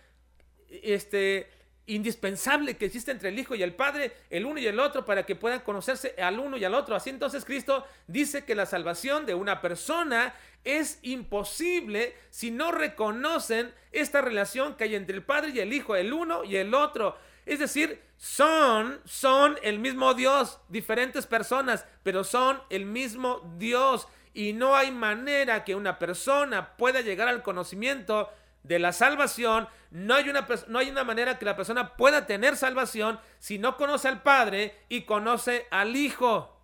este, 0.70 1.50
indispensable 1.86 2.76
que 2.76 2.86
existe 2.86 3.10
entre 3.10 3.28
el 3.28 3.38
Hijo 3.38 3.54
y 3.54 3.62
el 3.62 3.74
Padre, 3.74 4.12
el 4.30 4.46
uno 4.46 4.58
y 4.58 4.66
el 4.66 4.80
otro, 4.80 5.04
para 5.04 5.26
que 5.26 5.36
puedan 5.36 5.60
conocerse 5.60 6.14
al 6.18 6.40
uno 6.40 6.56
y 6.56 6.64
al 6.64 6.74
otro. 6.74 6.96
Así 6.96 7.10
entonces 7.10 7.44
Cristo 7.44 7.86
dice 8.06 8.44
que 8.44 8.54
la 8.54 8.66
salvación 8.66 9.26
de 9.26 9.34
una 9.34 9.60
persona 9.60 10.34
es 10.64 10.98
imposible 11.02 12.14
si 12.30 12.50
no 12.50 12.72
reconocen 12.72 13.72
esta 13.90 14.22
relación 14.22 14.76
que 14.76 14.84
hay 14.84 14.94
entre 14.94 15.16
el 15.16 15.22
Padre 15.22 15.52
y 15.54 15.60
el 15.60 15.72
Hijo, 15.72 15.94
el 15.94 16.12
uno 16.12 16.44
y 16.44 16.56
el 16.56 16.74
otro. 16.74 17.16
Es 17.44 17.58
decir, 17.58 18.02
son, 18.16 19.00
son 19.04 19.58
el 19.62 19.78
mismo 19.78 20.14
Dios, 20.14 20.60
diferentes 20.68 21.26
personas, 21.26 21.84
pero 22.02 22.24
son 22.24 22.62
el 22.70 22.86
mismo 22.86 23.40
Dios. 23.58 24.06
Y 24.32 24.52
no 24.52 24.76
hay 24.76 24.90
manera 24.90 25.64
que 25.64 25.74
una 25.74 25.98
persona 25.98 26.76
pueda 26.76 27.00
llegar 27.00 27.28
al 27.28 27.42
conocimiento 27.42 28.30
de 28.62 28.78
la 28.78 28.92
salvación, 28.92 29.68
no 29.90 30.14
hay, 30.14 30.28
una, 30.28 30.46
no 30.68 30.78
hay 30.78 30.90
una 30.90 31.04
manera 31.04 31.38
que 31.38 31.44
la 31.44 31.56
persona 31.56 31.96
pueda 31.96 32.26
tener 32.26 32.56
salvación 32.56 33.18
si 33.38 33.58
no 33.58 33.76
conoce 33.76 34.08
al 34.08 34.22
Padre 34.22 34.76
y 34.88 35.02
conoce 35.02 35.66
al 35.70 35.96
Hijo. 35.96 36.60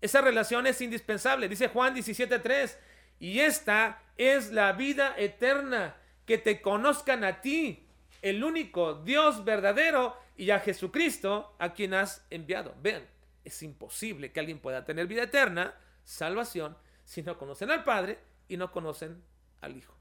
Esa 0.00 0.20
relación 0.20 0.66
es 0.66 0.80
indispensable, 0.80 1.48
dice 1.48 1.68
Juan 1.68 1.94
17.3, 1.94 2.76
y 3.18 3.40
esta 3.40 4.02
es 4.16 4.52
la 4.52 4.72
vida 4.72 5.14
eterna, 5.16 5.96
que 6.26 6.38
te 6.38 6.60
conozcan 6.60 7.22
a 7.24 7.40
ti, 7.40 7.85
el 8.22 8.42
único 8.42 8.94
Dios 8.94 9.44
verdadero, 9.44 10.16
y 10.36 10.50
a 10.50 10.60
Jesucristo, 10.60 11.54
a 11.58 11.72
quien 11.72 11.94
has 11.94 12.26
enviado. 12.30 12.74
Vean, 12.82 13.06
es 13.44 13.62
imposible 13.62 14.32
que 14.32 14.40
alguien 14.40 14.58
pueda 14.58 14.84
tener 14.84 15.06
vida 15.06 15.22
eterna, 15.22 15.74
salvación, 16.04 16.76
si 17.04 17.22
no 17.22 17.38
conocen 17.38 17.70
al 17.70 17.84
Padre 17.84 18.18
y 18.48 18.56
no 18.56 18.70
conocen 18.70 19.22
al 19.60 19.76
Hijo. 19.76 19.94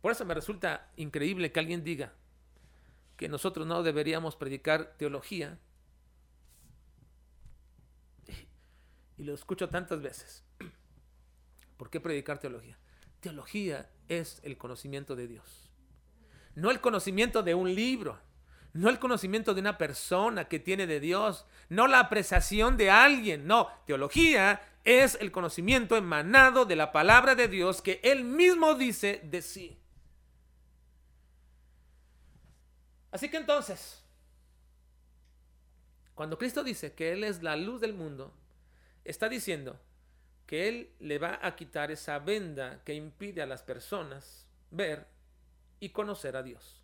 Por 0.00 0.12
eso 0.12 0.24
me 0.24 0.34
resulta 0.34 0.90
increíble 0.96 1.50
que 1.50 1.60
alguien 1.60 1.82
diga 1.82 2.12
que 3.16 3.28
nosotros 3.28 3.66
no 3.66 3.82
deberíamos 3.82 4.36
predicar 4.36 4.94
teología. 4.96 5.58
Y 9.16 9.24
lo 9.24 9.34
escucho 9.34 9.68
tantas 9.68 10.00
veces. 10.00 10.44
¿Por 11.76 11.90
qué 11.90 11.98
predicar 11.98 12.38
teología? 12.38 12.78
Teología 13.18 13.90
es 14.08 14.40
el 14.44 14.56
conocimiento 14.56 15.16
de 15.16 15.26
Dios. 15.26 15.67
No 16.58 16.72
el 16.72 16.80
conocimiento 16.80 17.44
de 17.44 17.54
un 17.54 17.72
libro. 17.72 18.18
no 18.72 18.90
el 18.90 18.98
conocimiento 18.98 19.54
de 19.54 19.60
una 19.60 19.78
persona 19.78 20.46
que 20.46 20.58
tiene 20.58 20.86
de 20.86 21.00
Dios, 21.00 21.46
no 21.68 21.86
la 21.86 22.00
apreciación 22.00 22.76
de 22.76 22.90
alguien, 22.90 23.46
no, 23.46 23.68
teología 23.86 24.60
es 24.84 25.16
el 25.20 25.32
conocimiento 25.32 25.96
emanado 25.96 26.64
de 26.64 26.76
la 26.76 26.92
palabra 26.92 27.34
de 27.34 27.48
Dios 27.48 27.80
que 27.80 28.00
Él 28.02 28.24
mismo 28.24 28.74
dice 28.74 29.20
de 29.24 29.40
sí. 29.40 29.78
Así 33.10 33.30
que 33.30 33.38
entonces, 33.38 34.04
cuando 36.14 36.38
Cristo 36.38 36.62
dice 36.62 36.92
que 36.92 37.12
Él 37.12 37.24
es 37.24 37.42
la 37.42 37.56
luz 37.56 37.80
del 37.80 37.94
mundo, 37.94 38.32
está 39.04 39.28
diciendo 39.28 39.80
que 40.46 40.68
Él 40.68 40.90
le 40.98 41.18
va 41.18 41.38
a 41.42 41.56
quitar 41.56 41.90
esa 41.90 42.18
venda 42.18 42.82
que 42.84 42.94
impide 42.94 43.42
a 43.42 43.46
las 43.46 43.62
personas 43.62 44.46
ver 44.70 45.17
y 45.80 45.90
conocer 45.90 46.36
a 46.36 46.42
Dios. 46.42 46.82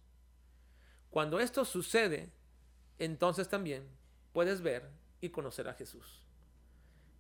Cuando 1.11 1.41
esto 1.41 1.65
sucede, 1.65 2.31
entonces 2.99 3.49
también 3.49 3.87
puedes 4.33 4.63
ver 4.63 4.89
y 5.21 5.31
conocer 5.31 5.69
a 5.69 5.75
Jesús. 5.75 6.23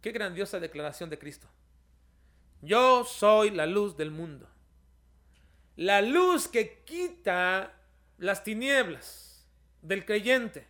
Qué 0.00 0.12
grandiosa 0.12 0.60
declaración 0.60 1.10
de 1.10 1.18
Cristo. 1.18 1.48
Yo 2.60 3.04
soy 3.04 3.50
la 3.50 3.66
luz 3.66 3.96
del 3.96 4.10
mundo. 4.10 4.48
La 5.76 6.02
luz 6.02 6.48
que 6.48 6.82
quita 6.84 7.72
las 8.18 8.44
tinieblas 8.44 9.46
del 9.82 10.04
creyente. 10.04 10.66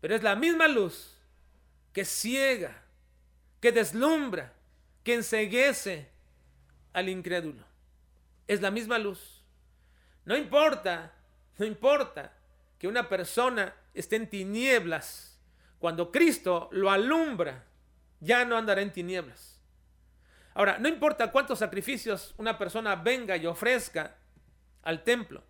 Pero 0.00 0.14
es 0.14 0.22
la 0.22 0.36
misma 0.36 0.68
luz 0.68 1.16
que 1.92 2.04
ciega, 2.04 2.82
que 3.60 3.72
deslumbra, 3.72 4.52
que 5.04 5.14
enseguece 5.14 6.08
al 6.92 7.08
incrédulo. 7.08 7.64
Es 8.46 8.60
la 8.60 8.70
misma 8.70 8.98
luz. 8.98 9.41
No 10.24 10.36
importa 10.36 11.12
no 11.58 11.66
importa 11.66 12.32
que 12.78 12.88
una 12.88 13.08
persona 13.08 13.74
esté 13.94 14.16
en 14.16 14.28
tinieblas. 14.28 15.38
Cuando 15.78 16.10
Cristo 16.10 16.68
lo 16.72 16.90
alumbra, 16.90 17.66
ya 18.20 18.44
no 18.44 18.56
andará 18.56 18.82
en 18.82 18.92
tinieblas. 18.92 19.60
Ahora, 20.54 20.78
no 20.78 20.88
importa 20.88 21.30
cuántos 21.30 21.58
sacrificios 21.58 22.34
una 22.36 22.58
persona 22.58 22.96
venga 22.96 23.36
y 23.36 23.46
ofrezca 23.46 24.16
al 24.82 25.02
templo. 25.02 25.42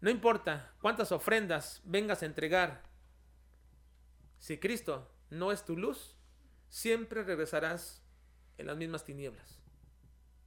No 0.00 0.10
importa 0.10 0.72
cuántas 0.80 1.12
ofrendas 1.12 1.80
vengas 1.84 2.22
a 2.22 2.26
entregar. 2.26 2.82
Si 4.38 4.58
Cristo 4.58 5.10
no 5.30 5.52
es 5.52 5.64
tu 5.64 5.76
luz, 5.76 6.16
siempre 6.68 7.22
regresarás 7.22 8.02
en 8.58 8.66
las 8.66 8.76
mismas 8.76 9.04
tinieblas. 9.04 9.60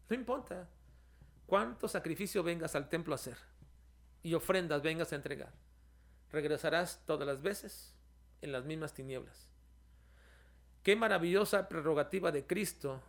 No 0.10 0.15
importa 0.15 0.67
cuánto 1.47 1.88
sacrificio 1.88 2.43
vengas 2.43 2.75
al 2.75 2.89
templo 2.89 3.13
a 3.13 3.15
hacer 3.15 3.38
y 4.21 4.36
ofrendas 4.36 4.83
vengas 4.83 5.12
a 5.12 5.15
entregar, 5.15 5.53
regresarás 6.29 7.01
todas 7.05 7.25
las 7.25 7.41
veces 7.41 7.95
en 8.41 8.51
las 8.51 8.65
mismas 8.65 8.93
tinieblas. 8.93 9.49
Qué 10.83 10.95
maravillosa 10.95 11.67
prerrogativa 11.67 12.31
de 12.31 12.45
Cristo 12.45 13.01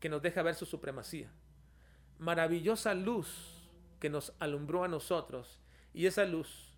que 0.00 0.08
nos 0.08 0.22
deja 0.22 0.42
ver 0.42 0.54
su 0.54 0.66
supremacía. 0.66 1.30
Maravillosa 2.18 2.94
luz 2.94 3.68
que 4.00 4.10
nos 4.10 4.32
alumbró 4.38 4.84
a 4.84 4.88
nosotros 4.88 5.60
y 5.94 6.06
esa 6.06 6.24
luz 6.24 6.74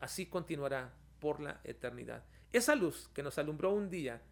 así 0.00 0.26
continuará 0.26 0.92
por 1.20 1.40
la 1.40 1.60
eternidad. 1.64 2.24
Esa 2.52 2.74
luz 2.74 3.08
que 3.14 3.22
nos 3.22 3.38
alumbró 3.38 3.72
un 3.72 3.90
día 3.90 4.22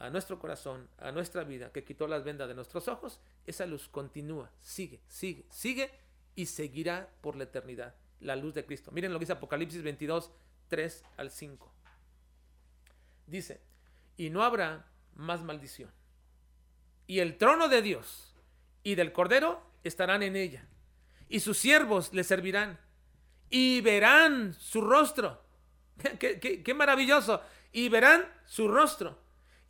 a 0.00 0.08
nuestro 0.08 0.38
corazón, 0.38 0.88
a 0.98 1.12
nuestra 1.12 1.44
vida, 1.44 1.70
que 1.72 1.84
quitó 1.84 2.08
las 2.08 2.24
vendas 2.24 2.48
de 2.48 2.54
nuestros 2.54 2.88
ojos, 2.88 3.20
esa 3.46 3.66
luz 3.66 3.86
continúa, 3.86 4.50
sigue, 4.62 5.00
sigue, 5.06 5.44
sigue 5.50 5.90
y 6.34 6.46
seguirá 6.46 7.10
por 7.20 7.36
la 7.36 7.44
eternidad 7.44 7.94
la 8.20 8.34
luz 8.34 8.54
de 8.54 8.64
Cristo. 8.64 8.90
Miren 8.92 9.12
lo 9.12 9.18
que 9.18 9.24
dice 9.24 9.34
Apocalipsis 9.34 9.82
22, 9.82 10.30
3 10.68 11.04
al 11.18 11.30
5. 11.30 11.72
Dice, 13.26 13.60
y 14.16 14.30
no 14.30 14.42
habrá 14.42 14.86
más 15.16 15.42
maldición. 15.42 15.90
Y 17.06 17.18
el 17.18 17.36
trono 17.36 17.68
de 17.68 17.82
Dios 17.82 18.34
y 18.82 18.94
del 18.94 19.12
Cordero 19.12 19.62
estarán 19.84 20.22
en 20.22 20.34
ella. 20.34 20.66
Y 21.28 21.40
sus 21.40 21.58
siervos 21.58 22.14
le 22.14 22.24
servirán. 22.24 22.80
Y 23.50 23.82
verán 23.82 24.54
su 24.54 24.80
rostro. 24.80 25.42
qué, 26.18 26.62
qué 26.62 26.74
maravilloso. 26.74 27.42
Y 27.72 27.90
verán 27.90 28.26
su 28.46 28.66
rostro. 28.68 29.18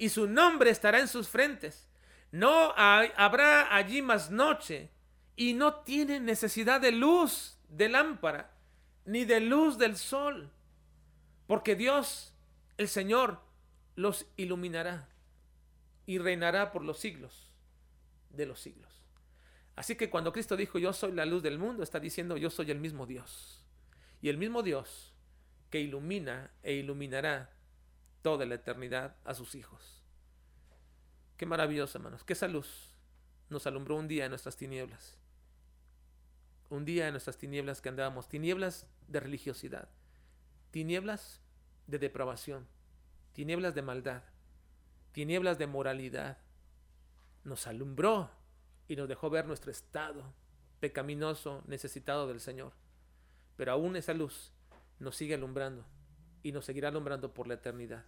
Y 0.01 0.09
su 0.09 0.27
nombre 0.27 0.71
estará 0.71 0.99
en 0.99 1.09
sus 1.09 1.29
frentes. 1.29 1.87
No 2.33 2.73
habrá 2.75 3.77
allí 3.77 4.01
más 4.01 4.31
noche 4.31 4.89
y 5.37 5.53
no 5.53 5.75
tienen 5.83 6.25
necesidad 6.25 6.81
de 6.81 6.91
luz 6.91 7.59
de 7.69 7.91
lámpara 7.91 8.51
ni 9.05 9.27
de 9.27 9.41
luz 9.41 9.77
del 9.77 9.99
sol, 9.99 10.51
porque 11.47 11.77
Dios, 11.77 12.33
el 12.79 12.89
Señor, 12.89 13.41
los 13.95 14.27
iluminará 14.39 15.07
y 16.07 16.17
reinará 16.17 16.73
por 16.73 16.83
los 16.83 16.99
siglos 16.99 17.53
de 18.31 18.47
los 18.47 18.59
siglos. 18.59 19.03
Así 19.77 19.97
que 19.97 20.09
cuando 20.09 20.33
Cristo 20.33 20.57
dijo 20.57 20.79
yo 20.79 20.95
soy 20.95 21.13
la 21.13 21.27
luz 21.27 21.43
del 21.43 21.59
mundo, 21.59 21.83
está 21.83 22.01
diciendo 22.01 22.39
yo 22.39 22.49
soy 22.49 22.71
el 22.71 22.81
mismo 22.81 23.05
Dios. 23.05 23.63
Y 24.23 24.31
el 24.31 24.39
mismo 24.39 24.63
Dios 24.63 25.13
que 25.69 25.79
ilumina 25.79 26.51
e 26.63 26.73
iluminará 26.73 27.51
toda 28.23 28.47
la 28.47 28.57
eternidad 28.57 29.17
a 29.25 29.35
sus 29.35 29.55
hijos. 29.55 30.03
Qué 31.37 31.47
maravilloso, 31.47 31.99
hermanos, 31.99 32.25
que 32.25 32.35
esa 32.35 32.49
luz 32.49 32.93
nos 33.49 33.67
alumbró 33.67 33.97
un 33.97 34.09
día 34.09 34.25
en 34.25 34.31
nuestras 34.31 34.57
tinieblas. 34.57 35.17
Un 36.69 36.85
día 36.85 37.07
en 37.07 37.13
nuestras 37.13 37.37
tinieblas 37.37 37.81
que 37.81 37.89
andábamos, 37.89 38.29
tinieblas 38.29 38.87
de 39.09 39.21
religiosidad, 39.21 39.89
tinieblas 40.71 41.41
de 41.87 41.99
depravación, 41.99 42.67
tinieblas 43.33 43.75
de 43.75 43.83
maldad, 43.83 44.23
tinieblas 45.13 45.59
de 45.59 45.67
moralidad. 45.67 46.39
Nos 47.43 47.67
alumbró 47.67 48.31
y 48.87 48.97
nos 48.97 49.09
dejó 49.09 49.31
ver 49.31 49.47
nuestro 49.47 49.71
estado 49.71 50.33
pecaminoso, 50.79 51.63
necesitado 51.67 52.29
del 52.29 52.41
Señor. 52.41 52.73
Pero 53.57 53.73
aún 53.73 53.97
esa 53.97 54.15
luz 54.15 54.53
nos 54.99 55.17
sigue 55.17 55.35
alumbrando 55.35 55.85
y 56.43 56.53
nos 56.53 56.65
seguirá 56.65 56.89
alumbrando 56.89 57.33
por 57.33 57.47
la 57.47 57.55
eternidad. 57.55 58.05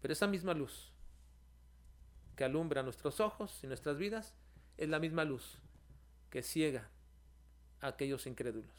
Pero 0.00 0.12
esa 0.12 0.26
misma 0.26 0.54
luz 0.54 0.92
que 2.36 2.44
alumbra 2.44 2.82
nuestros 2.82 3.20
ojos 3.20 3.62
y 3.62 3.66
nuestras 3.66 3.98
vidas 3.98 4.34
es 4.76 4.88
la 4.88 4.98
misma 4.98 5.24
luz 5.24 5.58
que 6.30 6.42
ciega 6.42 6.88
a 7.80 7.88
aquellos 7.88 8.26
incrédulos. 8.26 8.72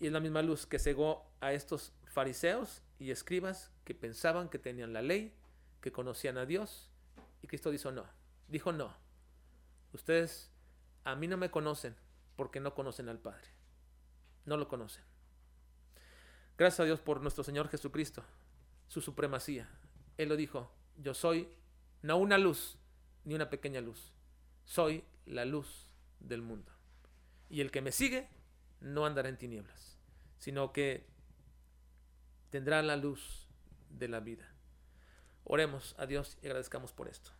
Y 0.00 0.06
es 0.06 0.12
la 0.12 0.20
misma 0.20 0.42
luz 0.42 0.66
que 0.66 0.78
cegó 0.78 1.30
a 1.40 1.52
estos 1.52 1.92
fariseos 2.04 2.82
y 2.98 3.10
escribas 3.10 3.70
que 3.84 3.94
pensaban 3.94 4.48
que 4.48 4.58
tenían 4.58 4.92
la 4.92 5.02
ley, 5.02 5.34
que 5.80 5.92
conocían 5.92 6.36
a 6.36 6.46
Dios. 6.46 6.90
Y 7.42 7.46
Cristo 7.46 7.70
dijo 7.70 7.92
no. 7.92 8.04
Dijo 8.48 8.72
no. 8.72 8.92
Ustedes 9.92 10.50
a 11.04 11.14
mí 11.14 11.28
no 11.28 11.36
me 11.36 11.50
conocen 11.50 11.94
porque 12.36 12.60
no 12.60 12.74
conocen 12.74 13.08
al 13.08 13.18
Padre. 13.18 13.48
No 14.44 14.56
lo 14.56 14.68
conocen. 14.68 15.04
Gracias 16.56 16.80
a 16.80 16.84
Dios 16.84 17.00
por 17.00 17.20
nuestro 17.20 17.42
Señor 17.42 17.68
Jesucristo, 17.68 18.22
su 18.86 19.00
supremacía. 19.00 19.68
Él 20.18 20.28
lo 20.28 20.36
dijo, 20.36 20.70
yo 20.96 21.12
soy 21.12 21.48
no 22.02 22.16
una 22.16 22.38
luz, 22.38 22.78
ni 23.24 23.34
una 23.34 23.50
pequeña 23.50 23.80
luz. 23.80 24.12
Soy 24.64 25.04
la 25.26 25.44
luz 25.44 25.88
del 26.20 26.42
mundo. 26.42 26.70
Y 27.48 27.60
el 27.60 27.70
que 27.70 27.82
me 27.82 27.92
sigue 27.92 28.28
no 28.80 29.04
andará 29.04 29.28
en 29.28 29.38
tinieblas, 29.38 29.98
sino 30.38 30.72
que 30.72 31.06
tendrá 32.50 32.82
la 32.82 32.96
luz 32.96 33.48
de 33.90 34.08
la 34.08 34.20
vida. 34.20 34.48
Oremos 35.42 35.96
a 35.98 36.06
Dios 36.06 36.38
y 36.40 36.46
agradezcamos 36.46 36.92
por 36.92 37.08
esto. 37.08 37.30